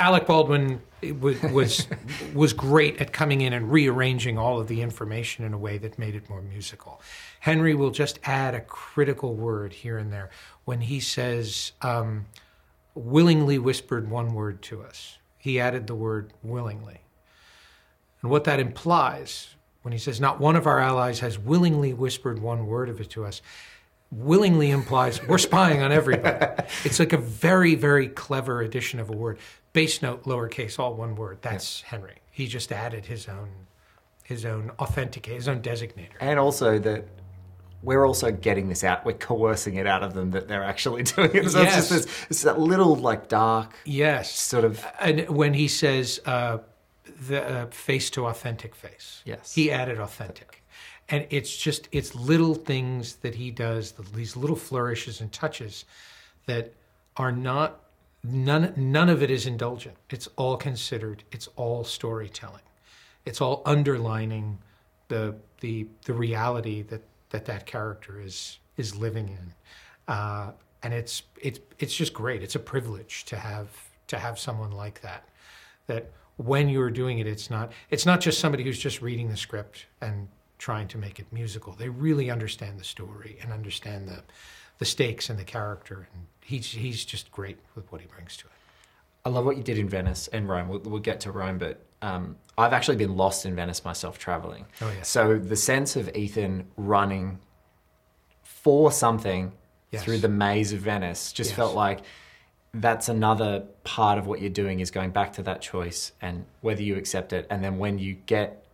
Alec 0.00 0.26
Baldwin 0.26 0.82
was 1.20 1.40
was 1.42 1.86
was 2.34 2.52
great 2.52 3.00
at 3.00 3.12
coming 3.12 3.42
in 3.42 3.52
and 3.52 3.70
rearranging 3.70 4.36
all 4.36 4.58
of 4.58 4.66
the 4.66 4.82
information 4.82 5.44
in 5.44 5.54
a 5.54 5.58
way 5.58 5.78
that 5.78 5.96
made 5.96 6.16
it 6.16 6.28
more 6.28 6.42
musical. 6.42 7.00
Henry 7.38 7.76
will 7.76 7.92
just 7.92 8.18
add 8.24 8.52
a 8.56 8.60
critical 8.62 9.36
word 9.36 9.72
here 9.72 9.96
and 9.96 10.12
there 10.12 10.30
when 10.64 10.80
he 10.80 10.98
says 10.98 11.70
um, 11.82 12.26
willingly 12.96 13.58
whispered 13.58 14.10
one 14.10 14.34
word 14.34 14.62
to 14.62 14.82
us. 14.82 15.18
He 15.38 15.60
added 15.60 15.86
the 15.86 15.94
word 15.94 16.32
willingly. 16.42 17.02
And 18.22 18.30
what 18.30 18.44
that 18.44 18.58
implies 18.58 19.54
when 19.82 19.92
he 19.92 19.98
says 19.98 20.20
not 20.20 20.40
one 20.40 20.56
of 20.56 20.66
our 20.66 20.80
allies 20.80 21.20
has 21.20 21.38
willingly 21.38 21.92
whispered 21.92 22.40
one 22.40 22.66
word 22.66 22.88
of 22.88 23.00
it 23.00 23.10
to 23.10 23.24
us 23.24 23.42
willingly 24.10 24.70
implies 24.70 25.22
we're 25.26 25.38
spying 25.38 25.82
on 25.82 25.92
everybody. 25.92 26.46
it's 26.84 26.98
like 26.98 27.12
a 27.12 27.18
very, 27.18 27.74
very 27.74 28.08
clever 28.08 28.62
addition 28.62 29.00
of 29.00 29.10
a 29.10 29.12
word. 29.12 29.38
Base 29.72 30.00
note, 30.02 30.24
lowercase, 30.24 30.78
all 30.78 30.94
one 30.94 31.16
word. 31.16 31.38
That's 31.42 31.82
Henry. 31.82 32.16
He 32.30 32.46
just 32.46 32.72
added 32.72 33.06
his 33.06 33.28
own, 33.28 33.48
his 34.24 34.44
own 34.44 34.70
authenticate, 34.78 35.34
his 35.34 35.48
own 35.48 35.60
designator. 35.60 36.14
And 36.20 36.38
also 36.38 36.78
that 36.78 37.06
we're 37.82 38.04
also 38.04 38.30
getting 38.32 38.68
this 38.68 38.82
out. 38.84 39.04
We're 39.04 39.12
coercing 39.14 39.74
it 39.76 39.86
out 39.86 40.02
of 40.02 40.14
them 40.14 40.30
that 40.32 40.48
they're 40.48 40.64
actually 40.64 41.02
doing 41.14 41.30
it. 41.34 41.50
So 41.50 41.62
Yes. 41.62 41.78
it's 41.78 41.88
just 41.88 41.90
this, 42.08 42.26
it's 42.30 42.42
that 42.42 42.58
little 42.58 42.96
like 42.96 43.28
dark 43.28 43.74
Yes. 43.84 44.32
sort 44.38 44.64
of 44.64 44.84
And 45.00 45.28
when 45.28 45.54
he 45.54 45.68
says 45.68 46.20
uh, 46.26 46.58
the 47.28 47.42
uh, 47.44 47.66
face 47.66 48.10
to 48.10 48.26
authentic 48.26 48.74
face, 48.74 49.22
Yes. 49.24 49.54
he 49.54 49.70
added 49.70 49.98
authentic. 49.98 50.62
And 51.08 51.26
it's 51.30 51.56
just 51.56 51.88
it's 51.92 52.14
little 52.16 52.54
things 52.54 53.16
that 53.16 53.36
he 53.36 53.50
does, 53.52 53.92
these 54.14 54.36
little 54.36 54.56
flourishes 54.56 55.20
and 55.20 55.30
touches 55.32 55.84
that 56.46 56.72
are 57.16 57.30
not 57.32 57.80
none 58.24 58.72
none 58.76 59.08
of 59.08 59.22
it 59.22 59.30
is 59.30 59.46
indulgent. 59.46 59.96
It's 60.10 60.26
all 60.36 60.56
considered. 60.56 61.22
It's 61.30 61.46
all 61.54 61.84
storytelling. 61.84 62.62
It's 63.24 63.40
all 63.40 63.62
underlining 63.64 64.58
the 65.08 65.36
the 65.60 65.86
the 66.06 66.12
reality 66.12 66.82
that 66.82 67.02
that 67.30 67.44
that 67.46 67.66
character 67.66 68.20
is 68.20 68.58
is 68.76 68.96
living 68.96 69.28
in, 69.28 69.54
uh, 70.12 70.52
and 70.82 70.94
it's 70.94 71.22
it's 71.40 71.60
it's 71.78 71.94
just 71.94 72.12
great. 72.12 72.42
It's 72.42 72.54
a 72.54 72.60
privilege 72.60 73.24
to 73.26 73.36
have 73.36 73.68
to 74.08 74.18
have 74.18 74.38
someone 74.38 74.72
like 74.72 75.00
that. 75.02 75.28
That 75.86 76.10
when 76.36 76.68
you're 76.68 76.90
doing 76.90 77.18
it, 77.18 77.26
it's 77.26 77.50
not 77.50 77.72
it's 77.90 78.06
not 78.06 78.20
just 78.20 78.38
somebody 78.38 78.64
who's 78.64 78.78
just 78.78 79.02
reading 79.02 79.28
the 79.28 79.36
script 79.36 79.86
and 80.00 80.28
trying 80.58 80.88
to 80.88 80.98
make 80.98 81.18
it 81.18 81.26
musical. 81.32 81.72
They 81.72 81.88
really 81.88 82.30
understand 82.30 82.78
the 82.78 82.84
story 82.84 83.38
and 83.42 83.52
understand 83.52 84.08
the 84.08 84.22
the 84.78 84.84
stakes 84.84 85.30
and 85.30 85.38
the 85.38 85.44
character, 85.44 86.08
and 86.12 86.26
he's 86.40 86.66
he's 86.66 87.04
just 87.04 87.30
great 87.30 87.58
with 87.74 87.90
what 87.90 88.00
he 88.00 88.06
brings 88.06 88.36
to 88.38 88.46
it. 88.46 88.52
I 89.24 89.28
love 89.28 89.44
what 89.44 89.56
you 89.56 89.62
did 89.62 89.78
in 89.78 89.88
Venice 89.88 90.28
and 90.28 90.48
Rome. 90.48 90.68
We'll, 90.68 90.80
we'll 90.80 91.00
get 91.00 91.20
to 91.20 91.32
Rome, 91.32 91.58
but 91.58 91.84
um, 92.02 92.36
I've 92.58 92.72
actually 92.72 92.96
been 92.96 93.16
lost 93.16 93.44
in 93.46 93.54
Venice 93.54 93.84
myself 93.84 94.18
traveling. 94.18 94.66
Oh, 94.80 94.90
yeah. 94.90 95.02
So 95.02 95.38
the 95.38 95.56
sense 95.56 95.96
of 95.96 96.14
Ethan 96.16 96.66
running 96.76 97.38
for 98.42 98.90
something 98.92 99.52
Yes. 99.92 100.02
through 100.04 100.18
the 100.18 100.28
maze 100.28 100.72
of 100.72 100.80
Venice 100.80 101.32
just 101.32 101.50
Yes. 101.50 101.56
felt 101.56 101.74
like 101.74 102.00
that's 102.74 103.08
another 103.08 103.60
part 103.84 104.18
of 104.18 104.26
what 104.26 104.40
you're 104.40 104.50
doing 104.50 104.80
is 104.80 104.90
going 104.90 105.10
back 105.10 105.32
to 105.34 105.42
that 105.44 105.60
choice 105.62 106.12
and 106.20 106.44
whether 106.60 106.82
you 106.82 106.96
accept 106.96 107.32
it. 107.32 107.46
And 107.48 107.62
then 107.64 107.78
when 107.78 107.98
you 107.98 108.14
get 108.26 108.64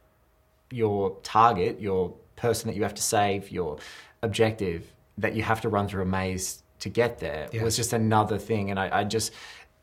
your 0.71 1.17
target, 1.23 1.81
your 1.81 2.14
person 2.37 2.69
that 2.69 2.76
you 2.76 2.83
have 2.83 2.95
to 2.95 3.02
save, 3.02 3.50
your 3.50 3.79
objective, 4.23 4.91
that 5.19 5.35
you 5.35 5.43
have 5.43 5.61
to 5.61 5.69
run 5.69 5.87
through 5.87 6.02
a 6.02 6.07
maze 6.07 6.62
to 6.81 6.88
get 6.88 7.21
there 7.21 7.49
Yes. 7.52 7.62
was 7.62 7.76
just 7.76 7.93
another 7.93 8.38
thing. 8.38 8.71
And 8.71 8.81
I, 8.81 9.00
I 9.00 9.05
just 9.05 9.33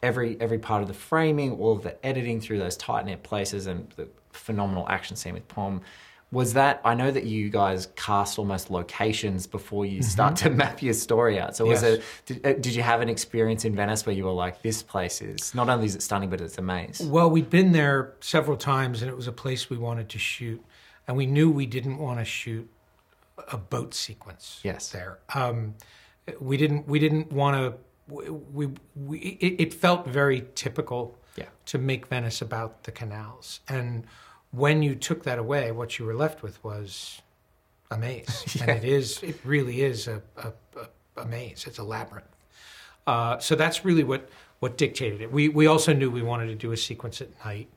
every 0.02 0.38
every 0.40 0.60
part 0.60 0.82
of 0.82 0.88
the 0.88 0.94
framing, 0.94 1.54
all 1.60 1.74
of 1.74 1.84
the 1.84 2.04
editing 2.06 2.40
through 2.40 2.60
those 2.60 2.78
tight 2.78 3.06
knit 3.06 3.24
places, 3.24 3.68
and 3.68 3.90
the 3.96 4.08
phenomenal 4.32 4.88
action 4.90 5.16
scene 5.16 5.34
with 5.34 5.48
Pom. 5.48 5.82
Was 6.32 6.54
that 6.54 6.80
I 6.86 6.94
know 6.94 7.10
that 7.10 7.24
you 7.24 7.50
guys 7.50 7.88
cast 7.96 8.38
almost 8.38 8.70
locations 8.70 9.48
before 9.48 9.88
you 9.88 10.04
start 10.04 10.36
to 10.38 10.50
map 10.62 10.84
your 10.84 10.94
story 10.94 11.40
out. 11.40 11.56
So 11.56 11.66
was 11.66 11.82
it 11.82 12.04
did, 12.28 12.46
uh, 12.46 12.54
did 12.54 12.76
you 12.76 12.84
have 12.84 13.02
an 13.02 13.10
experience 13.10 13.66
in 13.66 13.76
Venice 13.76 14.06
where 14.06 14.16
you 14.16 14.26
were 14.26 14.32
like, 14.32 14.62
this 14.62 14.84
place 14.84 15.24
is 15.24 15.56
not 15.56 15.70
only 15.70 15.88
is 15.88 15.96
it 15.96 16.04
stunning, 16.04 16.30
but 16.30 16.40
it's 16.40 16.60
a 16.60 16.62
maze? 16.62 17.02
Well, 17.02 17.32
we'd 17.32 17.50
been 17.50 17.72
there 17.72 18.14
several 18.20 18.58
times, 18.58 19.02
and 19.02 19.10
it 19.10 19.18
was 19.18 19.28
a 19.28 19.32
place 19.32 19.72
we 19.72 19.78
wanted 19.78 20.08
to 20.10 20.20
shoot, 20.20 20.64
and 21.08 21.18
we 21.18 21.26
knew 21.26 21.50
we 21.50 21.66
didn't 21.66 21.98
want 21.98 22.20
to 22.20 22.26
shoot 22.26 22.70
a 23.52 23.58
boat 23.58 23.96
sequence. 23.96 24.60
Yes. 24.64 24.92
there. 24.92 25.20
Um, 25.34 25.76
we 26.40 26.58
didn't. 26.58 26.88
We 26.88 27.00
didn't 27.00 27.32
want 27.32 27.58
to. 27.58 27.80
We, 28.10 28.70
we, 28.96 29.20
it, 29.20 29.62
it 29.62 29.74
felt 29.74 30.08
very 30.08 30.46
typical. 30.56 31.16
Yeah. 31.36 31.46
To 31.68 31.78
make 31.78 32.08
Venice 32.08 32.42
about 32.42 32.84
the 32.84 32.92
canals, 32.92 33.62
and 33.70 34.06
when 34.52 34.82
you 34.84 34.96
took 34.96 35.24
that 35.24 35.40
away, 35.40 35.72
what 35.72 35.98
you 35.98 36.06
were 36.06 36.16
left 36.16 36.44
with 36.44 36.62
was 36.64 37.22
a 37.92 37.98
maze, 37.98 38.58
and 38.62 38.70
it 38.72 38.84
is. 38.84 39.22
It 39.24 39.40
really 39.46 39.82
is 39.82 40.08
a 40.08 40.22
a, 40.38 40.52
a, 40.78 41.22
a 41.22 41.26
maze. 41.26 41.66
It's 41.68 41.78
a 41.78 41.84
labyrinth. 41.84 42.26
Uh, 43.08 43.40
so 43.40 43.56
that's 43.56 43.86
really 43.86 44.04
what 44.04 44.30
what 44.60 44.78
dictated 44.78 45.22
it. 45.22 45.32
We 45.32 45.50
we 45.50 45.68
also 45.68 45.94
knew 45.94 46.12
we 46.12 46.22
wanted 46.22 46.48
to 46.48 46.56
do 46.56 46.72
a 46.72 46.78
sequence 46.78 47.22
at 47.22 47.30
night. 47.46 47.70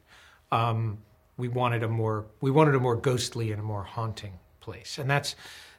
Um, 0.51 0.99
we 1.37 1.49
wanted 1.49 1.83
a 1.83 1.89
more 1.89 2.27
we 2.41 2.51
wanted 2.51 2.75
a 2.75 2.81
more 2.81 2.97
ghostly 2.97 3.51
and 3.53 3.61
a 3.61 3.65
more 3.65 3.85
haunting 3.85 4.39
place, 4.61 4.99
and 4.99 5.09
that's 5.09 5.35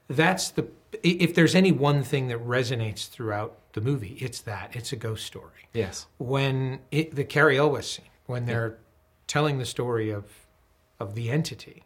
that's 0.07 0.51
the 0.51 0.67
if 1.01 1.33
there's 1.33 1.55
any 1.55 1.72
one 1.72 2.03
thing 2.03 2.27
that 2.27 2.45
resonates 2.45 3.10
throughout 3.10 3.57
the 3.74 3.81
movie, 3.81 4.17
it's 4.19 4.41
that 4.41 4.75
it's 4.75 4.93
a 4.93 4.95
ghost 4.95 5.25
story. 5.25 5.67
Yes. 5.74 6.05
When 6.17 6.79
it, 6.91 7.15
the 7.15 7.24
Cary 7.24 7.57
Elwes 7.57 7.89
scene, 7.89 8.05
when 8.27 8.45
they're 8.45 8.77
telling 9.27 9.57
the 9.57 9.65
story 9.65 10.12
of 10.12 10.25
of 11.00 11.15
the 11.15 11.29
entity, 11.29 11.83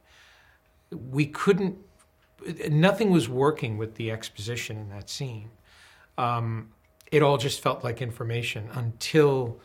we 0.91 1.25
couldn't. 1.25 1.77
Nothing 2.69 3.09
was 3.09 3.27
working 3.27 3.77
with 3.77 3.95
the 3.95 4.11
exposition 4.11 4.77
in 4.77 4.89
that 4.89 5.09
scene. 5.09 5.49
Um, 6.17 6.69
it 7.11 7.23
all 7.23 7.37
just 7.37 7.61
felt 7.61 7.83
like 7.83 8.01
information 8.01 8.69
until 8.73 9.59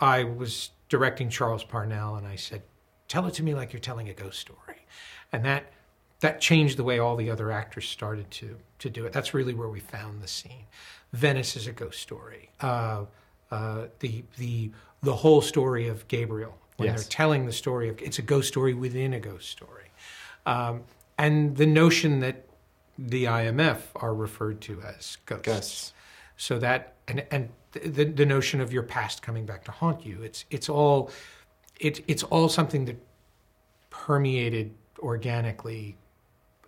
I 0.00 0.24
was 0.24 0.70
directing 0.88 1.30
Charles 1.30 1.64
Parnell, 1.64 2.16
and 2.16 2.26
I 2.26 2.36
said, 2.36 2.62
"Tell 3.06 3.26
it 3.26 3.34
to 3.34 3.42
me 3.42 3.54
like 3.54 3.72
you're 3.72 3.80
telling 3.80 4.08
a 4.08 4.14
ghost 4.14 4.40
story," 4.40 4.86
and 5.32 5.44
that 5.44 5.72
that 6.20 6.40
changed 6.40 6.76
the 6.76 6.84
way 6.84 6.98
all 6.98 7.16
the 7.16 7.30
other 7.30 7.50
actors 7.50 7.88
started 7.88 8.30
to 8.32 8.56
to 8.80 8.90
do 8.90 9.06
it. 9.06 9.12
That's 9.12 9.34
really 9.34 9.54
where 9.54 9.68
we 9.68 9.80
found 9.80 10.22
the 10.22 10.28
scene. 10.28 10.66
Venice 11.12 11.56
is 11.56 11.66
a 11.66 11.72
ghost 11.72 12.00
story. 12.00 12.50
Uh, 12.60 13.04
uh, 13.50 13.86
the 14.00 14.24
the 14.36 14.70
the 15.02 15.14
whole 15.14 15.40
story 15.40 15.88
of 15.88 16.06
Gabriel 16.08 16.58
when 16.76 16.88
Yes. 16.88 17.02
they're 17.02 17.10
telling 17.10 17.46
the 17.46 17.52
story 17.52 17.88
of 17.88 18.00
it's 18.00 18.18
a 18.18 18.22
ghost 18.22 18.48
story 18.48 18.74
within 18.74 19.12
a 19.14 19.20
ghost 19.20 19.48
story, 19.50 19.90
um, 20.46 20.82
and 21.16 21.56
the 21.56 21.66
notion 21.66 22.20
that 22.20 22.44
the 22.98 23.24
IMF 23.24 23.78
are 23.96 24.14
referred 24.14 24.60
to 24.62 24.80
as 24.82 25.16
ghosts. 25.26 25.46
Ghosts. 25.46 25.92
So 26.36 26.58
that 26.58 26.94
and 27.06 27.24
and 27.30 27.48
the 27.72 28.04
the 28.04 28.26
notion 28.26 28.60
of 28.60 28.72
your 28.72 28.82
past 28.82 29.22
coming 29.22 29.46
back 29.46 29.64
to 29.64 29.70
haunt 29.72 30.04
you. 30.04 30.22
It's 30.22 30.44
it's 30.50 30.68
all 30.68 31.10
it 31.80 32.02
it's 32.06 32.22
all 32.24 32.48
something 32.48 32.84
that 32.86 32.96
permeated 33.90 34.74
organically. 34.98 35.96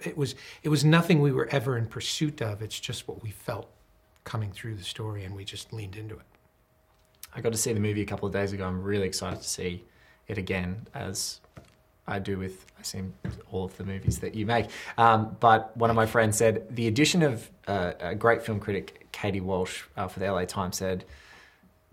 It 0.05 0.17
was 0.17 0.35
it 0.63 0.69
was 0.69 0.85
nothing 0.85 1.21
we 1.21 1.33
were 1.33 1.49
ever 1.51 1.77
in 1.77 1.87
pursuit 1.87 2.41
of. 2.41 2.63
It's 2.63 2.79
just 2.79 3.09
what 3.09 3.23
we 3.23 3.31
felt 3.31 3.69
coming 4.25 4.51
through 4.53 4.77
the 4.77 4.85
story, 4.85 5.25
and 5.25 5.35
we 5.35 5.45
just 5.45 5.73
leaned 5.73 5.97
into 5.97 6.15
it. 6.15 6.27
I 7.35 7.41
got 7.41 7.53
to 7.53 7.59
see 7.59 7.73
the 7.73 7.81
movie 7.81 8.03
a 8.03 8.07
couple 8.07 8.27
of 8.27 8.33
days 8.33 8.53
ago. 8.53 8.67
I'm 8.67 8.83
really 8.83 9.07
excited 9.07 9.41
to 9.41 9.49
see 9.49 9.85
it 10.27 10.39
again, 10.39 10.87
as 10.95 11.41
I 12.07 12.19
do 12.19 12.39
with 12.39 12.67
I 12.79 12.83
seem 12.83 13.15
all 13.51 13.65
of 13.65 13.77
the 13.77 13.85
movies 13.85 14.19
that 14.19 14.35
you 14.35 14.47
make. 14.47 14.67
Um, 14.99 15.37
but 15.41 15.77
one 15.77 15.91
of 15.91 15.97
my 15.97 16.07
friends 16.07 16.37
said 16.37 16.75
the 16.75 16.89
addition 16.89 17.23
of 17.23 17.51
uh, 17.67 17.93
a 18.01 18.15
great 18.15 18.43
film 18.43 18.59
critic, 18.59 19.09
Katie 19.13 19.41
Walsh, 19.41 19.83
uh, 19.97 20.09
for 20.09 20.19
the 20.19 20.31
LA 20.31 20.45
Times 20.45 20.77
said 20.77 21.05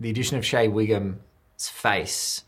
the 0.00 0.10
addition 0.10 0.36
of 0.36 0.44
Shea 0.44 0.68
Whigham's 0.68 1.18
face. 1.68 2.44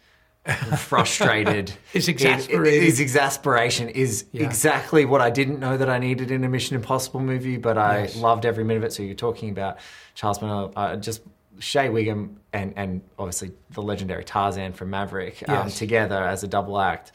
Frustrated 0.76 1.70
His 1.92 2.08
it- 2.08 2.12
exasperated. 2.12 2.82
his 2.82 3.00
exasperation 3.00 3.88
is 3.88 4.24
Yeah. 4.32 4.44
exactly 4.44 5.04
what 5.04 5.20
I 5.20 5.30
didn't 5.30 5.60
know 5.60 5.76
that 5.76 5.88
I 5.90 5.98
needed 5.98 6.30
in 6.30 6.44
a 6.44 6.48
Mission 6.48 6.76
Impossible 6.76 7.20
movie, 7.20 7.56
but 7.56 7.76
I 7.78 8.02
Yes. 8.02 8.16
loved 8.16 8.46
every 8.46 8.64
minute 8.64 8.78
of 8.78 8.84
it. 8.84 8.92
So 8.92 9.02
you're 9.02 9.14
talking 9.14 9.50
about 9.50 9.78
Charles 10.14 10.38
Parnell, 10.38 10.72
uh, 10.76 10.96
just 10.96 11.22
Shea 11.58 11.90
Whigham 11.90 12.40
and 12.54 12.72
and 12.76 13.02
obviously 13.18 13.52
the 13.72 13.82
legendary 13.82 14.24
Tarzan 14.24 14.72
from 14.72 14.90
Maverick 14.90 15.42
um, 15.48 15.66
Yes. 15.66 15.78
together 15.78 16.22
as 16.24 16.42
a 16.42 16.48
double 16.48 16.80
act. 16.80 17.12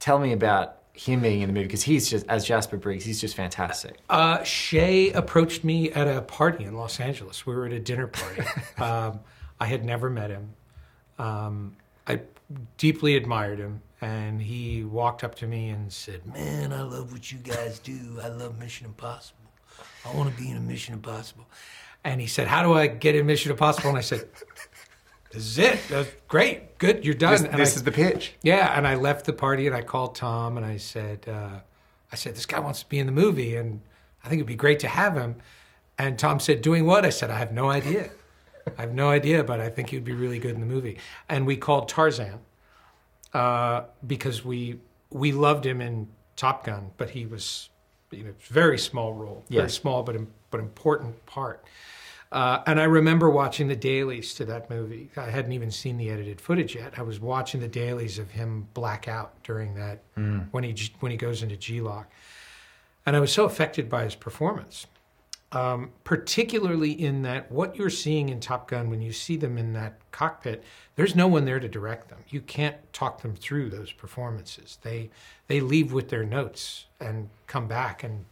Tell 0.00 0.18
me 0.18 0.32
about 0.32 0.76
him 0.94 1.20
being 1.20 1.42
in 1.42 1.48
the 1.48 1.52
movie 1.52 1.66
because 1.66 1.84
he's 1.84 2.10
just 2.10 2.26
as 2.28 2.44
Jasper 2.44 2.76
Briggs, 2.76 3.04
he's 3.04 3.20
just 3.20 3.36
fantastic. 3.36 3.98
Uh, 4.10 4.42
Shea 4.42 5.12
approached 5.12 5.62
me 5.62 5.92
at 5.92 6.08
a 6.08 6.22
party 6.22 6.64
in 6.64 6.74
Los 6.74 6.98
Angeles. 6.98 7.46
We 7.46 7.54
were 7.54 7.66
at 7.66 7.72
a 7.72 7.78
dinner 7.78 8.08
party. 8.08 8.42
um, 8.78 9.20
I 9.60 9.66
had 9.66 9.84
never 9.84 10.10
met 10.10 10.30
him. 10.30 10.54
Um, 11.20 11.76
I 12.08 12.20
deeply 12.78 13.16
admired 13.16 13.58
him, 13.58 13.82
and 14.00 14.40
he 14.40 14.82
walked 14.84 15.22
up 15.22 15.34
to 15.36 15.46
me 15.46 15.68
and 15.68 15.92
said, 15.92 16.26
"Man, 16.26 16.72
I 16.72 16.82
love 16.82 17.12
what 17.12 17.30
you 17.30 17.38
guys 17.38 17.78
do. 17.78 18.18
I 18.22 18.28
love 18.28 18.58
Mission 18.58 18.86
Impossible. 18.86 19.38
I 20.06 20.14
want 20.16 20.34
to 20.34 20.42
be 20.42 20.50
in 20.50 20.56
a 20.56 20.60
Mission 20.60 20.94
Impossible." 20.94 21.46
And 22.04 22.20
he 22.20 22.26
said, 22.26 22.46
"How 22.48 22.62
do 22.62 22.72
I 22.72 22.86
get 22.86 23.14
in 23.14 23.26
Mission 23.26 23.50
Impossible?" 23.50 23.90
And 23.90 23.98
I 23.98 24.02
said, 24.02 24.26
"This 25.32 25.42
is 25.42 25.58
it. 25.58 25.78
That's 25.88 26.10
great. 26.28 26.78
Good. 26.78 27.04
You're 27.04 27.14
done." 27.14 27.32
This, 27.32 27.42
And 27.42 27.58
this 27.60 27.72
I- 27.72 27.76
is 27.76 27.82
the 27.82 27.92
pitch. 27.92 28.34
yeah, 28.42 28.76
and 28.76 28.86
I 28.86 28.94
left 28.94 29.26
the 29.26 29.32
party 29.34 29.66
and 29.66 29.76
I 29.76 29.82
called 29.82 30.14
Tom 30.14 30.56
and 30.56 30.64
I 30.64 30.78
said, 30.78 31.26
uh, 31.28 31.60
I 32.10 32.16
said, 32.16 32.34
this 32.34 32.46
guy 32.46 32.58
wants 32.60 32.80
to 32.80 32.88
be 32.88 32.98
in 32.98 33.04
the 33.06 33.12
movie 33.12 33.54
and 33.56 33.82
I 34.24 34.28
think 34.28 34.38
it'd 34.38 34.46
be 34.46 34.54
great 34.54 34.78
to 34.80 34.88
have 34.88 35.14
him. 35.14 35.36
And 35.98 36.18
Tom 36.18 36.40
said, 36.40 36.62
doing 36.62 36.86
what? 36.86 37.04
I 37.04 37.10
said, 37.10 37.30
I 37.30 37.38
have 37.38 37.52
no 37.52 37.68
idea. 37.68 38.08
I 38.76 38.82
have 38.82 38.94
no 38.94 39.08
idea, 39.08 39.44
but 39.44 39.60
I 39.60 39.68
think 39.68 39.90
he'd 39.90 40.04
be 40.04 40.12
really 40.12 40.38
good 40.38 40.54
in 40.54 40.60
the 40.60 40.66
movie. 40.66 40.98
And 41.28 41.46
we 41.46 41.56
called 41.56 41.88
Tarzan 41.88 42.40
uh, 43.32 43.82
because 44.06 44.44
we 44.44 44.80
we 45.10 45.32
loved 45.32 45.64
him 45.64 45.80
in 45.80 46.08
Top 46.36 46.64
Gun, 46.64 46.90
but 46.96 47.10
he 47.10 47.26
was 47.26 47.70
you 48.10 48.24
know 48.24 48.34
very 48.40 48.78
small 48.78 49.12
role, 49.14 49.44
very 49.48 49.70
small 49.70 50.02
but 50.02 50.16
but 50.50 50.60
important 50.60 51.24
part. 51.26 51.64
Uh, 52.30 52.62
and 52.66 52.78
I 52.78 52.84
remember 52.84 53.30
watching 53.30 53.68
the 53.68 53.76
dailies 53.76 54.34
to 54.34 54.44
that 54.44 54.68
movie. 54.68 55.10
I 55.16 55.30
hadn't 55.30 55.52
even 55.52 55.70
seen 55.70 55.96
the 55.96 56.10
edited 56.10 56.42
footage 56.42 56.74
yet. 56.74 56.92
I 56.98 57.02
was 57.02 57.18
watching 57.18 57.60
the 57.62 57.68
dailies 57.68 58.18
of 58.18 58.32
him 58.32 58.68
black 58.74 59.08
out 59.08 59.42
during 59.44 59.74
that 59.76 60.02
when 60.50 60.62
he 60.62 60.76
when 61.00 61.10
he 61.10 61.16
goes 61.16 61.42
into 61.42 61.56
G-LOC, 61.56 62.06
and 63.06 63.16
I 63.16 63.20
was 63.20 63.32
so 63.32 63.44
affected 63.46 63.88
by 63.88 64.04
his 64.04 64.14
performance, 64.14 64.86
um, 65.52 65.92
particularly 66.04 66.92
in 66.92 67.22
that 67.22 67.50
what 67.50 67.76
you're 67.76 67.90
seeing 67.90 68.28
in 68.28 68.40
Top 68.40 68.68
Gun 68.68 68.90
when 68.90 69.00
you 69.00 69.12
see 69.12 69.36
them 69.36 69.56
in 69.56 69.72
that 69.72 69.98
cockpit. 70.12 70.62
There's 70.96 71.16
no 71.16 71.26
one 71.26 71.44
there 71.44 71.60
to 71.60 71.68
direct 71.68 72.08
them. 72.08 72.18
You 72.28 72.40
can't 72.40 72.76
talk 72.92 73.22
them 73.22 73.34
through 73.34 73.70
those 73.70 73.90
performances. 73.92 74.78
They 74.82 75.10
they 75.46 75.60
leave 75.60 75.92
with 75.92 76.10
their 76.10 76.24
notes 76.24 76.86
and 77.00 77.30
come 77.46 77.66
back, 77.66 78.04
and 78.04 78.26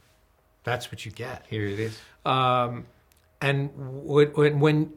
that's 0.65 0.91
what 0.93 1.07
you 1.07 1.13
get. 1.13 1.45
Here 1.49 1.67
it 1.67 1.81
is. 1.81 1.99
Um, 2.25 2.87
and 3.41 3.71
when, 3.77 4.59
when, 4.59 4.93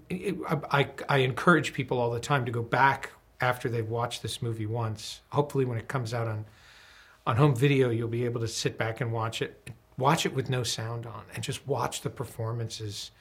I, 0.71 0.87
I 1.09 1.17
encourage 1.17 1.73
people 1.73 1.99
all 1.99 2.09
the 2.09 2.21
time 2.21 2.45
to 2.45 2.51
go 2.51 2.61
back 2.61 3.11
after 3.41 3.69
they've 3.69 3.87
watched 3.87 4.21
this 4.21 4.41
movie 4.41 4.65
once. 4.65 5.21
Hopefully, 5.29 5.65
when 5.65 5.77
it 5.77 5.87
comes 5.87 6.13
out 6.13 6.27
on 6.27 6.45
on 7.27 7.35
home 7.35 7.55
video, 7.55 7.89
you'll 7.89 8.07
be 8.07 8.25
able 8.25 8.41
to 8.41 8.47
sit 8.47 8.77
back 8.77 9.01
and 9.01 9.11
watch 9.11 9.41
it. 9.41 9.69
Watch 9.99 10.25
it 10.25 10.33
with 10.33 10.49
no 10.49 10.63
sound 10.63 11.05
on, 11.05 11.23
and 11.35 11.43
just 11.43 11.67
watch 11.67 12.01
the 12.01 12.09
performances 12.09 13.11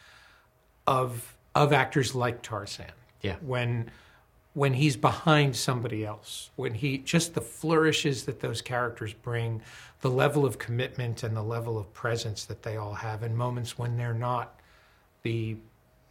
of 0.87 1.37
of 1.55 1.73
actors 1.73 2.15
like 2.15 2.41
Tarzan. 2.43 2.93
Yeah. 3.21 3.37
When 3.41 3.91
when 4.55 4.75
he's 4.75 4.97
behind 4.97 5.55
somebody 5.55 6.05
else, 6.05 6.51
when 6.57 6.75
he 6.75 6.99
just 6.99 7.35
the 7.35 7.41
flourishes 7.41 8.25
that 8.25 8.41
those 8.41 8.63
characters 8.63 9.13
bring, 9.13 9.63
the 10.01 10.11
level 10.11 10.45
of 10.45 10.59
commitment 10.59 11.23
and 11.23 11.37
the 11.37 11.43
level 11.43 11.79
of 11.79 11.93
presence 11.93 12.45
that 12.47 12.63
they 12.63 12.77
all 12.77 12.95
have 12.95 13.23
in 13.23 13.37
moments 13.37 13.79
when 13.79 13.97
they're 13.97 14.15
not 14.15 14.59
the 15.23 15.57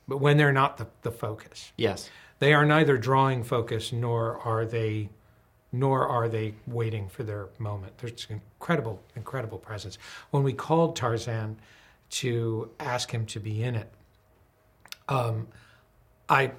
but 0.07 0.17
when 0.17 0.38
they're 0.38 0.53
not 0.53 0.77
the, 0.77 0.88
the 1.01 1.12
focus. 1.12 1.71
Yes. 1.75 2.09
They 2.39 2.53
are 2.53 2.65
neither 2.65 2.97
drawing 2.97 3.43
focus 3.43 3.91
nor 3.91 4.39
are 4.39 4.65
they 4.65 5.09
nor 5.71 6.07
are 6.07 6.29
they 6.29 6.53
waiting 6.65 7.07
for 7.07 7.24
their 7.24 7.50
moment. 7.59 7.97
There's 7.97 8.27
incredible, 8.29 9.01
incredible 9.15 9.57
presence. 9.57 9.97
When 10.31 10.43
we 10.43 10.53
called 10.53 10.95
Tarzan 10.95 11.57
to 12.09 12.71
ask 12.79 13.12
him 13.12 13.25
to 13.27 13.39
be 13.39 13.63
in 13.63 13.75
it, 13.75 13.91
um, 15.09 15.47
I, 16.29 16.51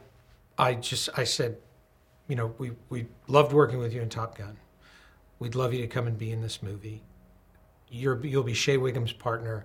I 0.58 0.74
just 0.74 1.08
I 1.16 1.24
said, 1.24 1.56
you 2.28 2.36
know, 2.36 2.54
we 2.58 2.72
we 2.90 3.06
loved 3.26 3.52
working 3.52 3.78
with 3.78 3.92
you 3.92 4.02
in 4.02 4.08
Top 4.08 4.36
Gun. 4.36 4.56
We'd 5.38 5.54
love 5.54 5.72
you 5.72 5.80
to 5.80 5.86
come 5.86 6.06
and 6.06 6.18
be 6.18 6.32
in 6.32 6.40
this 6.42 6.62
movie. 6.62 7.02
You're 7.90 8.24
you'll 8.24 8.42
be 8.42 8.54
Shea 8.54 8.76
Whigham's 8.76 9.12
partner. 9.12 9.64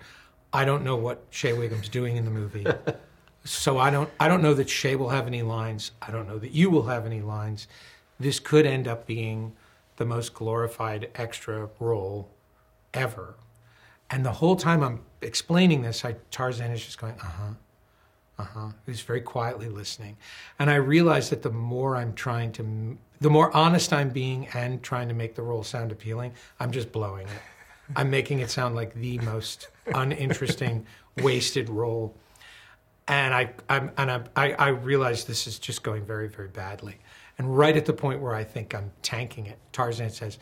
I 0.53 0.65
don't 0.65 0.83
know 0.83 0.95
what 0.95 1.25
Shea 1.29 1.53
Whigham's 1.53 1.89
doing 1.89 2.15
in 2.15 2.25
the 2.25 2.31
movie. 2.31 2.65
So 3.45 3.77
I 3.77 3.89
don't 3.89 4.09
I 4.19 4.27
don't 4.27 4.41
know 4.41 4.53
that 4.53 4.69
Shea 4.69 4.95
will 4.95 5.09
have 5.09 5.27
any 5.27 5.41
lines. 5.41 5.91
I 6.01 6.11
don't 6.11 6.27
know 6.27 6.39
that 6.39 6.51
you 6.51 6.69
will 6.69 6.83
have 6.83 7.05
any 7.05 7.21
lines. 7.21 7.67
This 8.19 8.39
could 8.39 8.65
end 8.65 8.87
up 8.87 9.05
being 9.05 9.53
the 9.97 10.05
most 10.05 10.33
glorified 10.33 11.09
extra 11.15 11.69
role 11.79 12.29
ever. 12.93 13.35
And 14.09 14.25
the 14.25 14.31
whole 14.31 14.55
time 14.55 14.83
I'm 14.83 15.01
explaining 15.21 15.81
this, 15.81 16.05
I 16.05 16.15
Tarzan 16.31 16.71
is 16.71 16.83
just 16.83 16.99
going, 16.99 17.13
uh-huh. 17.13 17.53
Uh-huh. 18.39 18.69
He's 18.87 19.01
very 19.01 19.21
quietly 19.21 19.69
listening. 19.69 20.17
And 20.57 20.69
I 20.69 20.75
realize 20.75 21.29
that 21.29 21.43
the 21.43 21.51
more 21.51 21.95
I'm 21.95 22.13
trying 22.13 22.51
to 22.53 22.97
the 23.21 23.29
more 23.29 23.55
honest 23.55 23.93
I'm 23.93 24.09
being 24.09 24.47
and 24.47 24.81
trying 24.83 25.07
to 25.07 25.13
make 25.13 25.35
the 25.35 25.43
role 25.43 25.63
sound 25.63 25.91
appealing, 25.91 26.33
I'm 26.59 26.71
just 26.71 26.91
blowing 26.91 27.27
it. 27.27 27.41
I'm 27.95 28.09
making 28.09 28.39
it 28.39 28.49
sound 28.49 28.75
like 28.75 28.93
the 28.95 29.19
most 29.19 29.69
uninteresting, 29.93 30.85
wasted 31.17 31.69
role 31.69 32.15
and 33.07 33.33
I 33.33 33.51
I'm, 33.69 33.91
and 33.97 34.11
I, 34.11 34.21
I 34.35 34.53
I 34.53 34.67
realize 34.69 35.25
this 35.25 35.47
is 35.47 35.59
just 35.59 35.83
going 35.83 36.05
very 36.05 36.27
very 36.27 36.47
badly. 36.47 36.97
And 37.43 37.57
right 37.57 37.75
at 37.75 37.85
the 37.85 37.91
point 37.91 38.21
where 38.21 38.33
I 38.33 38.45
think 38.45 38.73
I'm 38.73 38.91
tanking 39.01 39.47
it, 39.47 39.59
Tarzan 39.73 40.09
says, 40.11 40.39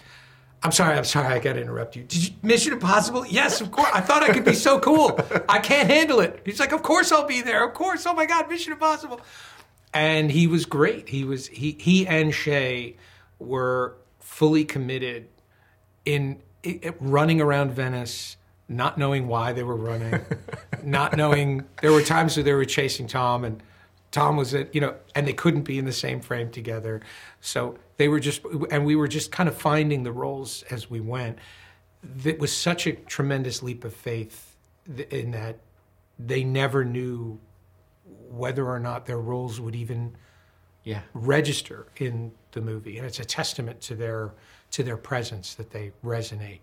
"I'm 0.61 0.71
sorry, 0.71 0.95
I'm 0.95 1.03
sorry, 1.03 1.33
I 1.33 1.39
got 1.39 1.53
to 1.53 1.61
interrupt 1.61 1.95
you. 1.95 2.03
Did 2.03 2.27
you 2.27 2.35
Mission 2.43 2.73
Impossible? 2.73 3.25
Yes, 3.25 3.59
of 3.59 3.71
course. 3.71 3.89
I 3.91 4.01
thought 4.01 4.21
I 4.21 4.31
could 4.31 4.45
be 4.45 4.53
so 4.53 4.79
cool. 4.79 5.19
I 5.49 5.57
can't 5.57 5.89
handle 5.89 6.19
it." 6.19 6.41
He's 6.45 6.59
like, 6.59 6.73
"Of 6.73 6.83
course 6.83 7.11
I'll 7.11 7.25
be 7.25 7.41
there. 7.41 7.65
Of 7.67 7.73
course. 7.73 8.05
Oh 8.05 8.13
my 8.13 8.27
God, 8.27 8.47
Mission 8.49 8.71
Impossible." 8.71 9.19
And 9.95 10.31
he 10.31 10.45
was 10.45 10.67
great. 10.67 11.09
He 11.09 11.23
was 11.23 11.47
he 11.47 11.75
he 11.79 12.05
and 12.05 12.31
Shea 12.35 12.97
were 13.39 13.95
fully 14.19 14.63
committed 14.63 15.27
in 16.05 16.39
it, 16.61 16.95
running 16.99 17.41
around 17.41 17.71
Venice, 17.71 18.37
not 18.69 18.99
knowing 18.99 19.27
why 19.27 19.53
they 19.53 19.63
were 19.63 19.75
running, 19.75 20.21
not 20.83 21.17
knowing. 21.17 21.65
There 21.81 21.93
were 21.93 22.03
times 22.03 22.37
where 22.37 22.43
they 22.43 22.53
were 22.53 22.63
chasing 22.63 23.07
Tom, 23.07 23.43
and 23.43 23.63
Tom 24.11 24.35
was 24.35 24.53
at 24.53 24.73
you 24.75 24.81
know, 24.81 24.95
and 25.15 25.25
they 25.27 25.33
couldn't 25.33 25.63
be 25.63 25.77
in 25.79 25.85
the 25.85 25.91
same 25.93 26.19
frame 26.19 26.51
together. 26.51 27.01
So 27.39 27.77
they 27.97 28.07
were 28.07 28.19
just, 28.19 28.41
and 28.69 28.85
we 28.85 28.95
were 28.95 29.07
just 29.07 29.31
kind 29.31 29.47
of 29.47 29.55
finding 29.57 30.03
the 30.03 30.11
roles 30.11 30.63
as 30.69 30.89
we 30.89 30.99
went. 30.99 31.39
It 32.25 32.39
was 32.39 32.55
such 32.55 32.87
a 32.87 32.93
tremendous 32.93 33.63
leap 33.63 33.83
of 33.83 33.93
faith 33.93 34.55
in 35.09 35.31
that 35.31 35.59
they 36.19 36.43
never 36.43 36.83
knew 36.83 37.39
whether 38.29 38.67
or 38.67 38.79
not 38.79 39.05
their 39.05 39.19
roles 39.19 39.59
would 39.59 39.75
even 39.75 40.15
Yeah. 40.83 41.01
register 41.13 41.87
in 41.97 42.31
the 42.51 42.61
movie, 42.61 42.97
and 42.97 43.05
it's 43.05 43.19
a 43.19 43.25
testament 43.25 43.81
to 43.81 43.95
their 43.95 44.33
to 44.71 44.83
their 44.83 44.97
presence 44.97 45.53
that 45.55 45.69
they 45.71 45.91
resonate 46.03 46.59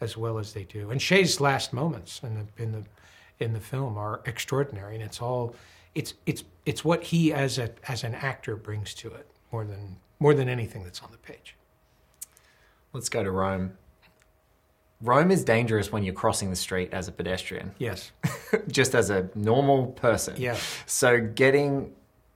as 0.00 0.16
well 0.16 0.38
as 0.38 0.52
they 0.52 0.64
do. 0.64 0.90
And 0.90 1.00
Shea's 1.02 1.40
last 1.40 1.72
moments 1.72 2.20
in 2.22 2.34
the 2.34 2.62
in 2.62 2.72
the 2.72 2.84
in 3.40 3.52
the 3.52 3.60
film 3.60 3.98
are 3.98 4.20
extraordinary, 4.26 4.94
and 4.94 5.02
it's 5.04 5.20
all 5.20 5.54
it's 5.94 6.14
it's 6.26 6.44
it's 6.66 6.84
what 6.84 7.04
he 7.04 7.32
as 7.32 7.58
a 7.58 7.70
as 7.88 8.04
an 8.04 8.14
actor 8.14 8.56
brings 8.56 8.94
to 8.94 9.08
it 9.08 9.30
more 9.52 9.64
than 9.64 9.96
more 10.20 10.34
than 10.34 10.48
anything 10.48 10.84
that's 10.84 11.02
on 11.02 11.10
the 11.12 11.18
page. 11.18 11.54
Let's 12.92 13.08
go 13.08 13.22
to 13.22 13.30
Rome. 13.30 13.72
Rome 15.00 15.30
is 15.30 15.44
dangerous 15.44 15.92
when 15.92 16.02
you're 16.02 16.14
crossing 16.14 16.50
the 16.50 16.56
street 16.56 16.88
as 16.92 17.06
a 17.06 17.12
pedestrian, 17.12 17.72
Yes, 17.78 18.10
just 18.68 18.94
as 18.96 19.10
a 19.10 19.28
normal 19.36 19.88
person. 19.88 20.34
Yeah. 20.38 20.56
So 20.86 21.20
getting 21.20 21.92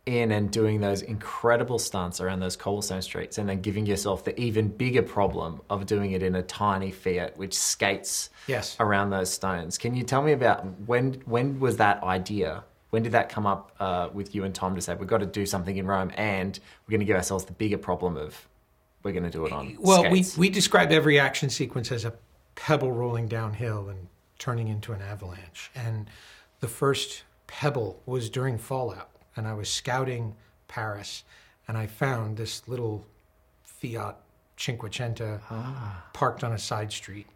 in 0.06 0.30
and 0.32 0.50
doing 0.50 0.80
those 0.80 1.02
incredible 1.02 1.78
stunts 1.78 2.20
around 2.20 2.40
those 2.40 2.56
cobblestone 2.56 3.02
streets 3.02 3.38
and 3.38 3.48
then 3.48 3.60
giving 3.60 3.86
yourself 3.86 4.24
the 4.24 4.38
even 4.40 4.66
bigger 4.68 5.02
problem 5.02 5.60
of 5.70 5.86
doing 5.86 6.10
it 6.12 6.22
in 6.24 6.34
a 6.34 6.42
tiny 6.42 6.90
Fiat 6.90 7.36
which 7.36 7.54
skates 7.56 8.30
Yes. 8.48 8.76
around 8.80 9.10
those 9.10 9.32
stones. 9.32 9.78
Can 9.78 9.94
you 9.94 10.02
tell 10.04 10.22
me 10.22 10.32
about 10.32 10.64
when 10.86 11.14
when 11.24 11.58
was 11.60 11.76
that 11.78 12.02
idea? 12.04 12.62
When 12.92 13.02
did 13.02 13.12
that 13.12 13.30
come 13.30 13.46
up 13.46 13.72
uh, 13.80 14.10
with 14.12 14.34
you 14.34 14.44
and 14.44 14.54
Tom 14.54 14.74
to 14.74 14.82
say 14.82 14.94
we've 14.94 15.08
got 15.08 15.20
to 15.20 15.26
do 15.26 15.46
something 15.46 15.78
in 15.78 15.86
Rome 15.86 16.12
and 16.14 16.58
we're 16.86 16.90
going 16.90 17.00
to 17.00 17.06
give 17.06 17.16
ourselves 17.16 17.46
the 17.46 17.54
bigger 17.54 17.78
problem 17.78 18.18
of 18.18 18.46
we're 19.02 19.12
going 19.12 19.24
to 19.24 19.30
do 19.30 19.46
it 19.46 19.52
on 19.52 19.78
Well, 19.80 20.04
skates? 20.04 20.36
we 20.36 20.48
we 20.48 20.50
describe 20.50 20.92
every 20.92 21.18
action 21.18 21.48
sequence 21.48 21.90
as 21.90 22.04
a 22.04 22.12
pebble 22.54 22.92
rolling 22.92 23.28
downhill 23.28 23.88
and 23.88 24.08
turning 24.38 24.68
into 24.68 24.92
an 24.92 25.00
avalanche. 25.00 25.70
And 25.74 26.10
the 26.60 26.68
first 26.68 27.22
pebble 27.46 27.98
was 28.04 28.28
during 28.28 28.58
Fallout, 28.58 29.08
and 29.36 29.48
I 29.48 29.54
was 29.54 29.70
scouting 29.70 30.36
Paris, 30.68 31.24
and 31.66 31.78
I 31.78 31.86
found 31.86 32.36
this 32.36 32.68
little 32.68 33.06
Fiat 33.62 34.18
Cinquecento 34.58 35.40
parked 36.12 36.44
on 36.44 36.52
a 36.52 36.58
side 36.58 36.92
street. 36.92 37.26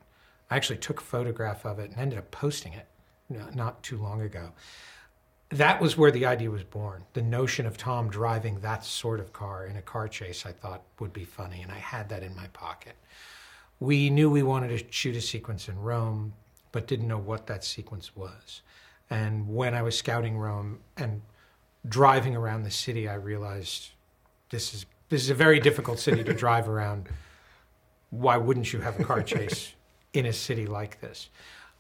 I 0.51 0.57
actually 0.57 0.79
took 0.81 1.01
a 1.01 1.05
photograph 1.05 1.65
of 1.65 1.79
it 1.79 1.91
and 1.93 1.99
ended 1.99 2.19
up 2.19 2.31
posting 2.31 2.75
it 2.75 2.87
not 3.55 3.83
too 3.83 3.97
long 3.97 4.21
ago. 4.21 4.51
That 5.51 5.81
was 5.81 5.97
where 5.97 6.11
the 6.11 6.27
idea 6.27 6.51
was 6.51 6.65
born. 6.65 7.05
The 7.13 7.23
notion 7.23 7.67
of 7.67 7.77
Tom 7.77 8.09
driving 8.09 8.61
that 8.61 8.85
sort 8.85 9.21
of 9.21 9.33
car 9.33 9.67
in 9.67 9.77
a 9.77 9.83
car 9.83 10.09
chase 10.09 10.45
I 10.45 10.53
thought 10.53 10.83
would 10.99 11.13
be 11.13 11.25
funny, 11.25 11.63
and 11.63 11.71
I 11.71 11.79
had 11.79 12.09
that 12.09 12.23
in 12.23 12.35
my 12.35 12.49
pocket. 12.49 12.97
We 13.79 14.11
knew 14.11 14.31
we 14.31 14.43
wanted 14.43 14.77
to 14.77 14.93
shoot 14.93 15.15
a 15.15 15.21
sequence 15.21 15.69
in 15.69 15.79
Rome, 15.79 16.33
but 16.73 16.87
didn't 16.87 17.07
know 17.07 17.19
what 17.19 17.47
that 17.47 17.63
sequence 17.63 18.17
was. 18.17 18.63
And 19.09 19.49
when 19.49 19.75
I 19.75 19.83
was 19.83 19.97
scouting 19.97 20.37
Rome 20.37 20.81
and 20.97 21.23
driving 21.89 22.35
around 22.35 22.65
the 22.65 22.71
city, 22.71 23.09
I 23.09 23.15
realized 23.15 23.91
this 24.51 24.75
is 24.75 24.87
this 25.09 25.23
is 25.23 25.31
a 25.31 25.35
very 25.35 25.61
difficult 25.61 26.01
city 26.01 26.25
to 26.25 26.35
drive 26.35 26.69
around. 26.69 27.09
Why 28.11 28.37
wouldn't 28.37 28.73
you 28.73 28.81
have 28.81 28.99
a 28.99 29.05
car 29.05 29.23
chase 29.23 29.73
in 30.13 30.27
a 30.27 30.33
city 30.33 30.67
like 30.67 31.01
this? 31.01 31.31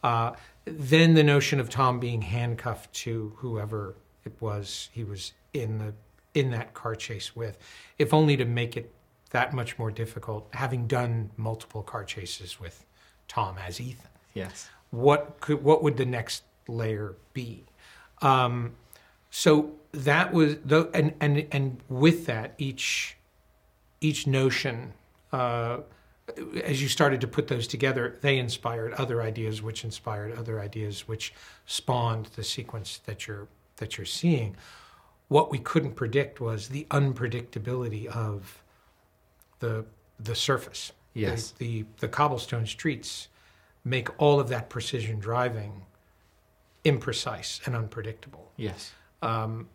Uh, 0.05 0.33
then 0.67 1.15
the 1.15 1.23
notion 1.23 1.61
of 1.61 1.71
Tom 1.71 2.01
being 2.01 2.23
handcuffed 2.23 2.93
to 2.93 3.33
whoever 3.37 3.95
it 4.25 4.33
was 4.41 4.91
he 4.93 5.05
was 5.05 5.33
in 5.53 5.79
the 5.79 5.95
in 6.35 6.51
that 6.51 6.75
car 6.75 6.95
chase 6.95 7.35
with, 7.35 7.57
if 7.99 8.13
only 8.13 8.37
to 8.37 8.45
make 8.45 8.77
it 8.77 8.93
that 9.31 9.55
much 9.55 9.79
more 9.79 9.91
difficult. 9.91 10.47
Having 10.53 10.87
done 10.87 11.31
multiple 11.37 11.83
car 11.83 12.05
chases 12.05 12.61
with 12.61 12.85
Tom 13.27 13.57
as 13.65 13.81
Ethan, 13.81 14.11
yes. 14.35 14.69
what 14.91 15.41
could 15.41 15.63
what 15.63 15.83
would 15.83 15.97
the 15.97 16.05
next 16.05 16.43
layer 16.69 17.15
be? 17.33 17.65
Um, 18.21 18.75
so 19.31 19.73
that 19.93 20.33
was 20.33 20.57
the 20.65 20.91
and 20.93 21.15
and 21.21 21.47
and 21.53 21.81
with 21.89 22.27
that 22.27 22.55
each 22.59 23.17
each 24.01 24.27
notion 24.27 24.93
uh, 25.33 25.79
as 26.65 26.83
you 26.83 26.89
started 26.89 27.21
to 27.21 27.27
put 27.29 27.47
those 27.49 27.67
together 27.67 28.17
they 28.21 28.39
inspired 28.39 28.93
other 28.95 29.23
ideas 29.23 29.63
which 29.63 29.85
inspired 29.85 30.37
other 30.37 30.61
ideas 30.61 31.07
which 31.07 31.33
spawned 31.67 32.27
the 32.37 32.43
sequence 32.43 33.01
that 33.07 33.27
you're 33.27 33.47
that 33.77 33.97
you're 33.97 34.05
seeing 34.05 34.57
what 35.29 35.51
we 35.51 35.59
couldn't 35.59 35.95
predict 35.95 36.41
was 36.41 36.69
the 36.69 36.85
unpredictability 36.91 38.07
of 38.07 38.63
the 39.61 39.85
the 40.21 40.35
surface 40.35 40.93
Yes. 41.15 41.53
the, 41.53 41.83
the 41.83 41.87
the 42.01 42.09
cobblestone 42.09 42.67
streets 42.67 43.29
make 43.85 44.09
all 44.21 44.39
of 44.41 44.49
that 44.49 44.69
precision 44.69 45.19
driving 45.21 45.83
imprecise 46.85 47.65
and 47.67 47.75
unpredictable 47.77 48.51
Yes. 48.57 48.93
Um, 49.23 49.69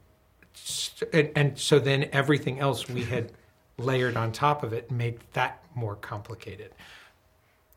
s- 0.56 1.04
and, 1.14 1.32
and 1.36 1.58
so 1.60 1.78
then 1.80 2.10
everything 2.12 2.60
else 2.60 2.88
we 2.90 3.04
had 3.04 3.32
layered 3.78 4.18
on 4.18 4.32
top 4.32 4.64
of 4.64 4.74
it 4.74 4.92
made 4.92 5.20
that 5.34 5.64
more 5.76 5.96
complicated. 5.96 6.72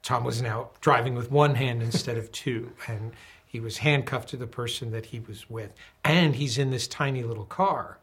Tom 0.03 0.25
was 0.25 0.43
now 0.43 0.69
driving 0.81 1.15
with 1.15 1.31
one 1.31 1.55
hand 1.55 1.83
instead 1.83 2.19
of 2.19 2.31
two, 2.31 2.73
and 2.87 3.13
he 3.47 3.59
was 3.61 3.79
handcuffed 3.79 4.29
to 4.29 4.37
the 4.37 4.47
person 4.47 4.91
that 4.91 5.07
he 5.07 5.21
was 5.21 5.49
with. 5.49 5.73
And 6.05 6.37
he's 6.37 6.59
in 6.59 6.71
this 6.71 6.87
tiny 6.87 7.23
little 7.23 7.47
car, 7.47 7.99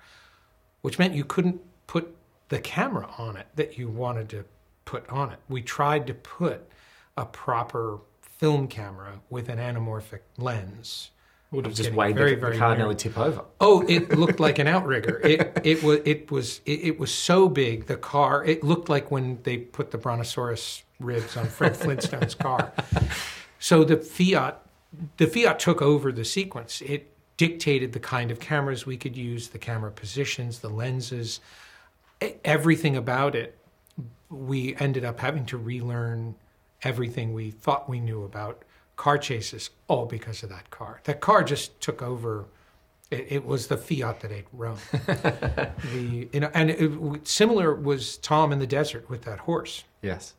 which 0.82 0.98
meant 0.98 1.14
you 1.14 1.24
couldn't 1.24 1.62
put 1.88 2.16
the 2.50 2.60
camera 2.60 3.08
on 3.18 3.38
it 3.38 3.48
that 3.56 3.78
you 3.78 3.88
wanted 3.88 4.30
to 4.30 4.46
put 4.86 5.08
on 5.10 5.32
it. 5.32 5.40
We 5.48 5.62
tried 5.62 6.08
to 6.08 6.14
put 6.14 6.68
a 7.16 7.26
proper 7.26 8.00
film 8.22 8.68
camera 8.68 9.20
with 9.30 9.48
an 9.48 9.60
anamorphic 9.60 10.22
lens. 10.38 11.12
Would 11.52 11.66
have 11.66 11.76
just 11.76 11.92
weighed 11.92 12.16
very, 12.16 12.36
the, 12.36 12.40
very 12.40 12.54
the 12.54 12.60
car 12.60 12.70
near. 12.70 12.80
nearly 12.80 12.96
tip 12.96 13.18
over. 13.18 13.44
Oh, 13.60 13.82
it 13.88 14.18
looked 14.18 14.40
like 14.40 14.58
an 14.58 14.68
outrigger. 14.68 15.20
It 15.22 15.60
it 15.66 15.84
was 15.84 16.00
it 16.06 16.32
was 16.32 16.62
it, 16.66 16.80
it 16.82 17.00
was 17.00 17.14
so 17.14 17.50
big. 17.50 17.88
The 17.88 17.98
car 17.98 18.46
it 18.46 18.64
looked 18.64 18.88
like 18.88 19.12
when 19.12 19.40
they 19.44 19.58
put 19.58 19.92
the 19.92 19.98
brontosaurus 19.98 20.84
ribs 21.02 21.36
on 21.36 21.48
Fred 21.48 21.76
Flintstone's 21.76 22.36
car. 22.36 22.72
So 23.60 23.84
the 23.84 23.98
Fiat 23.98 24.66
the 25.18 25.28
Fiat 25.28 25.60
took 25.60 25.82
over 25.82 26.14
the 26.14 26.24
sequence. 26.24 26.82
It 26.82 27.12
dictated 27.36 27.92
the 27.92 28.00
kind 28.00 28.32
of 28.32 28.40
cameras 28.40 28.86
we 28.86 28.96
could 28.96 29.18
use, 29.18 29.50
the 29.50 29.60
camera 29.60 29.92
positions, 29.92 30.60
the 30.60 30.70
lenses, 30.70 31.42
everything 32.46 32.96
about 32.96 33.36
it. 33.36 33.58
We 34.30 34.76
ended 34.78 35.04
up 35.04 35.20
having 35.20 35.46
to 35.48 35.58
relearn 35.58 36.36
everything 36.84 37.34
we 37.34 37.52
thought 37.52 37.90
we 37.90 38.00
knew 38.00 38.24
about 38.24 38.64
car 39.02 39.18
chases, 39.18 39.72
all 39.88 40.06
because 40.06 40.44
of 40.44 40.50
that 40.50 40.70
car. 40.70 41.02
That 41.06 41.22
car 41.22 41.44
just 41.44 41.82
took 41.82 42.04
over. 42.04 42.46
It, 43.10 43.26
it 43.32 43.46
was 43.48 43.66
the 43.66 43.76
Fiat 43.76 44.20
that 44.20 44.32
ate 44.32 44.46
Rome. 44.54 44.78
the 44.92 46.30
you 46.32 46.40
know, 46.40 46.52
and 46.54 46.70
it, 46.70 47.28
similar 47.28 47.74
was 47.74 48.18
Tom 48.18 48.52
in 48.54 48.60
the 48.60 48.68
desert 48.68 49.10
with 49.10 49.24
that 49.24 49.40
horse. 49.40 49.86
Yes. 50.04 50.36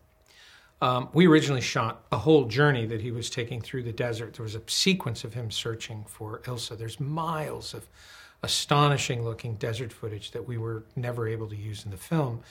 Um, 0.80 1.08
we 1.12 1.26
originally 1.26 1.60
shot 1.60 2.04
a 2.12 2.18
whole 2.18 2.44
journey 2.44 2.86
that 2.86 3.00
he 3.00 3.10
was 3.10 3.30
taking 3.30 3.60
through 3.60 3.82
the 3.82 3.92
desert. 3.92 4.34
There 4.34 4.44
was 4.44 4.54
a 4.54 4.62
sequence 4.68 5.24
of 5.24 5.34
him 5.34 5.50
searching 5.50 6.04
for 6.06 6.38
Ilsa. 6.44 6.78
There's 6.78 7.00
miles 7.00 7.74
of 7.74 7.88
astonishing 8.44 9.24
looking 9.24 9.56
desert 9.56 9.92
footage 9.92 10.30
that 10.30 10.46
we 10.46 10.56
were 10.56 10.84
never 10.94 11.26
able 11.26 11.48
to 11.48 11.56
use 11.56 11.84
in 11.84 11.90
the 11.90 11.96
film. 11.96 12.42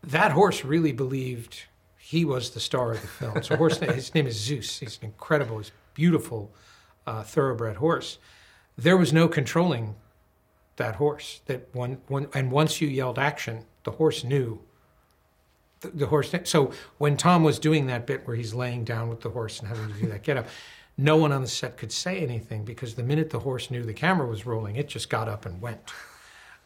That 0.00 0.30
horse 0.30 0.64
really 0.64 0.92
believed 0.92 1.64
he 2.04 2.22
was 2.22 2.50
the 2.50 2.60
star 2.60 2.92
of 2.92 3.00
the 3.00 3.06
film. 3.06 3.42
So, 3.42 3.56
horse, 3.56 3.78
his 3.94 4.14
name 4.14 4.26
is 4.26 4.38
Zeus. 4.38 4.78
He's 4.78 4.98
an 4.98 5.06
incredible, 5.06 5.56
he's 5.56 5.72
beautiful, 5.94 6.52
uh, 7.06 7.22
thoroughbred 7.22 7.76
horse. 7.76 8.18
There 8.76 8.98
was 8.98 9.10
no 9.10 9.26
controlling 9.26 9.94
that 10.76 10.96
horse. 10.96 11.40
That 11.46 11.74
one, 11.74 12.02
one, 12.08 12.28
and 12.34 12.52
once 12.52 12.82
you 12.82 12.88
yelled 12.88 13.18
action, 13.18 13.64
the 13.84 13.92
horse 13.92 14.22
knew 14.22 14.60
the, 15.80 15.88
the 15.88 16.06
horse. 16.08 16.34
So 16.44 16.72
when 16.98 17.16
Tom 17.16 17.42
was 17.42 17.58
doing 17.58 17.86
that 17.86 18.06
bit 18.06 18.26
where 18.26 18.36
he's 18.36 18.52
laying 18.52 18.84
down 18.84 19.08
with 19.08 19.22
the 19.22 19.30
horse 19.30 19.58
and 19.60 19.68
having 19.68 19.88
to 19.88 19.98
do 19.98 20.06
that 20.08 20.22
get 20.22 20.36
up, 20.36 20.46
no 20.98 21.16
one 21.16 21.32
on 21.32 21.40
the 21.40 21.48
set 21.48 21.78
could 21.78 21.90
say 21.90 22.18
anything 22.18 22.66
because 22.66 22.96
the 22.96 23.02
minute 23.02 23.30
the 23.30 23.40
horse 23.40 23.70
knew 23.70 23.82
the 23.82 23.94
camera 23.94 24.26
was 24.26 24.44
rolling, 24.44 24.76
it 24.76 24.88
just 24.88 25.08
got 25.08 25.26
up 25.26 25.46
and 25.46 25.58
went. 25.62 25.90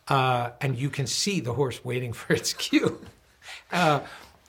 Uh, 0.08 0.50
and 0.60 0.76
you 0.76 0.90
can 0.90 1.06
see 1.06 1.38
the 1.38 1.52
horse 1.52 1.84
waiting 1.84 2.12
for 2.12 2.32
its 2.32 2.52
cue. 2.64 3.00
Uh, 3.70 4.00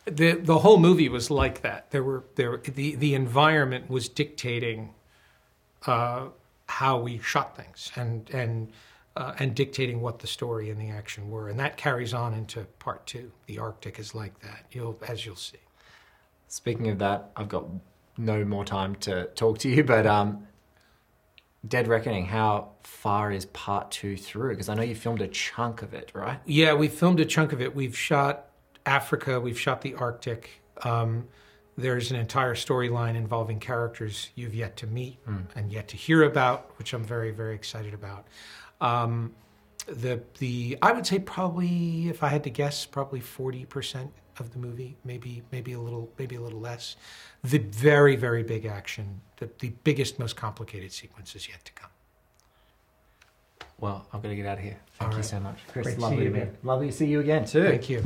the 0.10 0.34
the 0.34 0.60
whole 0.60 0.78
movie 0.78 1.10
was 1.10 1.30
like 1.32 1.62
that. 1.62 1.92
There 1.92 2.04
were 2.04 2.24
there 2.36 2.58
the 2.58 2.96
the 2.96 3.14
environment 3.14 3.90
was 3.90 4.10
dictating 4.10 4.94
uh, 5.86 6.28
how 6.68 7.00
we 7.00 7.20
shot 7.20 7.56
things 7.56 7.92
and 7.96 8.30
and 8.32 8.72
uh, 9.16 9.34
and 9.40 9.56
dictating 9.56 10.02
what 10.02 10.20
the 10.20 10.28
story 10.28 10.70
and 10.70 10.80
the 10.80 10.90
action 10.90 11.30
were, 11.30 11.50
and 11.50 11.60
that 11.60 11.78
carries 11.78 12.14
on 12.14 12.34
into 12.34 12.62
part 12.80 13.06
two. 13.06 13.32
The 13.48 13.60
Arctic 13.60 14.00
is 14.00 14.14
like 14.16 14.40
that. 14.40 14.66
You'll 14.72 15.00
as 15.08 15.26
you'll 15.26 15.36
see. 15.36 15.58
Speaking 16.48 16.90
of 16.90 17.00
that, 17.00 17.32
I've 17.36 17.50
got 17.50 17.66
no 18.18 18.44
more 18.44 18.66
time 18.66 18.96
to 18.96 19.26
talk 19.36 19.60
to 19.60 19.70
you, 19.70 19.84
but 19.84 20.06
um, 20.08 20.48
Dead 21.68 21.88
Reckoning, 21.88 22.26
how 22.26 22.72
far 22.84 23.32
is 23.32 23.46
part 23.46 23.92
two 23.92 24.18
through? 24.18 24.52
Because 24.52 24.70
I 24.70 24.74
know 24.76 24.82
you 24.82 24.96
filmed 24.96 25.22
a 25.22 25.28
chunk 25.28 25.82
of 25.82 25.94
it, 25.94 26.12
right? 26.14 26.40
Yeah, 26.46 26.74
we 26.74 26.88
filmed 26.88 27.20
a 27.20 27.26
chunk 27.26 27.54
of 27.54 27.62
it. 27.62 27.76
We've 27.76 27.98
shot 27.98 28.49
Africa, 28.90 29.40
we've 29.40 29.60
shot 29.60 29.82
the 29.82 29.94
Arctic. 29.94 30.62
Um, 30.84 31.28
there's 31.78 32.10
an 32.10 32.18
entire 32.18 32.56
storyline 32.56 33.16
involving 33.16 33.60
characters 33.60 34.32
you've 34.36 34.56
yet 34.56 34.76
to 34.78 34.88
meet 34.88 35.20
and 35.56 35.72
yet 35.72 35.88
to 35.90 35.98
hear 35.98 36.24
about, 36.24 36.72
which 36.78 36.94
I'm 36.94 37.04
very, 37.04 37.32
very 37.32 37.54
excited 37.54 37.94
about. 37.94 38.28
Um, 38.82 39.36
the 39.88 40.22
the 40.40 40.78
I 40.82 40.92
would 40.92 41.06
say 41.06 41.20
probably, 41.20 42.10
if 42.10 42.24
I 42.24 42.28
had 42.28 42.44
to 42.44 42.50
guess, 42.50 42.86
probably 42.86 43.22
40% 43.22 44.10
of 44.40 44.52
the 44.54 44.60
movie, 44.60 44.98
maybe 45.04 45.44
maybe 45.52 45.74
a 45.74 45.80
little 45.80 46.12
maybe 46.18 46.36
a 46.36 46.42
little 46.42 46.60
less. 46.60 46.96
The 47.44 47.60
very, 47.60 48.16
very 48.16 48.44
big 48.44 48.66
action, 48.66 49.22
the, 49.38 49.50
the 49.60 49.70
biggest, 49.84 50.20
most 50.20 50.36
complicated 50.36 50.92
sequence 50.92 51.36
is 51.36 51.48
yet 51.48 51.64
to 51.66 51.74
come. 51.74 51.92
Well, 53.82 54.06
I'm 54.12 54.22
going 54.22 54.36
to 54.36 54.42
get 54.42 54.50
out 54.50 54.58
of 54.58 54.64
here. 54.64 54.78
Thank 54.98 55.08
All 55.12 55.14
you 55.14 55.16
right. 55.18 55.26
so 55.26 55.40
much. 55.40 55.58
Chris, 55.72 55.86
Great 55.86 55.96
to 55.96 56.02
lovely 56.02 56.18
see 56.18 56.20
to 56.20 56.26
you 56.26 56.32
meet. 56.34 56.42
again. 56.44 56.58
Lovely 56.64 56.88
to 56.88 56.94
see 56.94 57.06
you 57.08 57.20
again, 57.22 57.46
too. 57.46 57.64
Thank 57.64 57.90
you. 57.90 58.04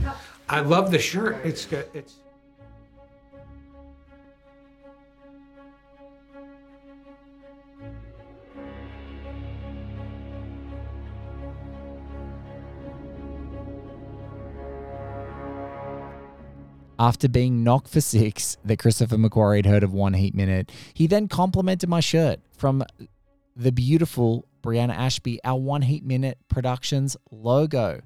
I 0.48 0.60
love 0.60 0.92
the 0.92 1.00
shirt. 1.00 1.44
It's 1.44 1.66
good. 1.66 1.88
It's 1.94 2.16
After 17.00 17.28
being 17.28 17.64
knocked 17.64 17.90
for 17.90 18.02
six 18.02 18.58
that 18.64 18.78
Christopher 18.78 19.18
McQuarrie 19.18 19.58
had 19.58 19.66
heard 19.66 19.84
of 19.84 19.94
One 19.94 20.14
Heat 20.14 20.36
Minute, 20.36 20.72
he 20.94 21.08
then 21.08 21.28
complimented 21.28 21.90
my 21.90 22.00
shirt 22.00 22.40
from 22.56 22.84
the 23.56 23.72
beautiful 23.72 24.46
Brianna 24.64 24.96
Ashby, 24.96 25.40
our 25.44 25.60
One 25.60 25.82
Heat 25.82 26.06
Minute 26.06 26.38
Productions 26.48 27.18
logo. 27.32 28.02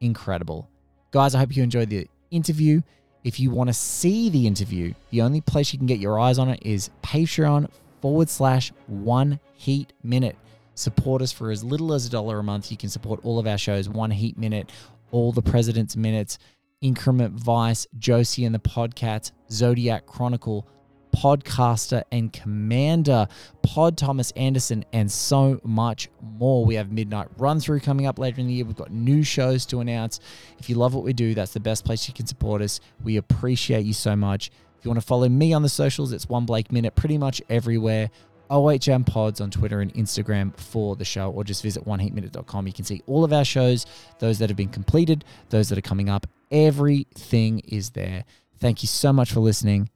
Incredible. 0.00 0.68
Guys, 1.10 1.34
I 1.34 1.38
hope 1.38 1.56
you 1.56 1.62
enjoyed 1.62 1.88
the 1.88 2.06
interview. 2.30 2.82
If 3.24 3.40
you 3.40 3.50
want 3.50 3.68
to 3.68 3.74
see 3.74 4.28
the 4.28 4.46
interview, 4.46 4.92
the 5.10 5.22
only 5.22 5.40
place 5.40 5.72
you 5.72 5.78
can 5.78 5.86
get 5.86 5.98
your 5.98 6.20
eyes 6.20 6.38
on 6.38 6.50
it 6.50 6.60
is 6.62 6.90
Patreon 7.02 7.70
forward 8.00 8.28
slash 8.28 8.72
One 8.86 9.40
Heat 9.54 9.92
Minute. 10.02 10.36
Support 10.74 11.22
us 11.22 11.32
for 11.32 11.50
as 11.50 11.64
little 11.64 11.92
as 11.92 12.06
a 12.06 12.10
dollar 12.10 12.38
a 12.38 12.42
month. 12.44 12.70
You 12.70 12.76
can 12.76 12.90
support 12.90 13.20
all 13.24 13.38
of 13.38 13.46
our 13.46 13.58
shows 13.58 13.88
One 13.88 14.10
Heat 14.10 14.38
Minute, 14.38 14.70
all 15.10 15.32
the 15.32 15.42
President's 15.42 15.96
Minutes, 15.96 16.38
Increment 16.80 17.34
Vice, 17.34 17.86
Josie 17.98 18.44
and 18.44 18.54
the 18.54 18.60
Podcasts, 18.60 19.32
Zodiac 19.50 20.06
Chronicle, 20.06 20.68
Podcaster 21.12 22.02
and 22.12 22.32
Commander, 22.32 23.28
Pod 23.62 23.96
Thomas 23.96 24.30
Anderson, 24.32 24.84
and 24.92 25.10
so 25.10 25.60
much 25.64 26.08
more. 26.20 26.64
We 26.64 26.74
have 26.76 26.92
Midnight 26.92 27.28
Run 27.38 27.60
Through 27.60 27.80
coming 27.80 28.06
up 28.06 28.18
later 28.18 28.40
in 28.40 28.46
the 28.46 28.54
year. 28.54 28.64
We've 28.64 28.76
got 28.76 28.90
new 28.90 29.22
shows 29.22 29.66
to 29.66 29.80
announce. 29.80 30.20
If 30.58 30.68
you 30.68 30.76
love 30.76 30.94
what 30.94 31.04
we 31.04 31.12
do, 31.12 31.34
that's 31.34 31.52
the 31.52 31.60
best 31.60 31.84
place 31.84 32.08
you 32.08 32.14
can 32.14 32.26
support 32.26 32.62
us. 32.62 32.80
We 33.02 33.16
appreciate 33.16 33.84
you 33.84 33.94
so 33.94 34.16
much. 34.16 34.50
If 34.78 34.84
you 34.84 34.90
want 34.90 35.00
to 35.00 35.06
follow 35.06 35.28
me 35.28 35.52
on 35.52 35.62
the 35.62 35.68
socials, 35.68 36.12
it's 36.12 36.28
One 36.28 36.46
Blake 36.46 36.70
Minute 36.70 36.94
pretty 36.94 37.18
much 37.18 37.42
everywhere. 37.48 38.10
OHM 38.50 39.04
Pods 39.04 39.40
on 39.40 39.50
Twitter 39.50 39.80
and 39.80 39.92
Instagram 39.94 40.56
for 40.56 40.96
the 40.96 41.04
show, 41.04 41.30
or 41.30 41.44
just 41.44 41.62
visit 41.62 41.84
oneheatminute.com. 41.84 42.66
You 42.66 42.72
can 42.72 42.84
see 42.84 43.02
all 43.06 43.24
of 43.24 43.32
our 43.32 43.44
shows, 43.44 43.86
those 44.20 44.38
that 44.38 44.48
have 44.48 44.56
been 44.56 44.68
completed, 44.68 45.24
those 45.50 45.68
that 45.68 45.78
are 45.78 45.82
coming 45.82 46.08
up. 46.08 46.26
Everything 46.50 47.60
is 47.60 47.90
there. 47.90 48.24
Thank 48.58 48.82
you 48.82 48.86
so 48.86 49.12
much 49.12 49.32
for 49.32 49.40
listening. 49.40 49.90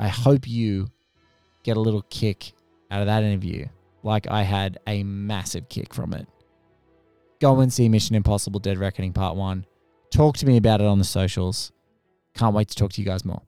I 0.00 0.08
hope 0.08 0.48
you 0.48 0.88
get 1.62 1.76
a 1.76 1.80
little 1.80 2.00
kick 2.08 2.54
out 2.90 3.02
of 3.02 3.06
that 3.06 3.22
interview, 3.22 3.66
like 4.02 4.26
I 4.30 4.44
had 4.44 4.78
a 4.86 5.04
massive 5.04 5.68
kick 5.68 5.92
from 5.92 6.14
it. 6.14 6.26
Go 7.38 7.60
and 7.60 7.70
see 7.70 7.86
Mission 7.90 8.16
Impossible 8.16 8.60
Dead 8.60 8.78
Reckoning 8.78 9.12
Part 9.12 9.36
1. 9.36 9.66
Talk 10.10 10.38
to 10.38 10.46
me 10.46 10.56
about 10.56 10.80
it 10.80 10.86
on 10.86 10.98
the 10.98 11.04
socials. 11.04 11.70
Can't 12.34 12.54
wait 12.54 12.68
to 12.68 12.74
talk 12.74 12.92
to 12.92 13.00
you 13.02 13.06
guys 13.06 13.26
more. 13.26 13.42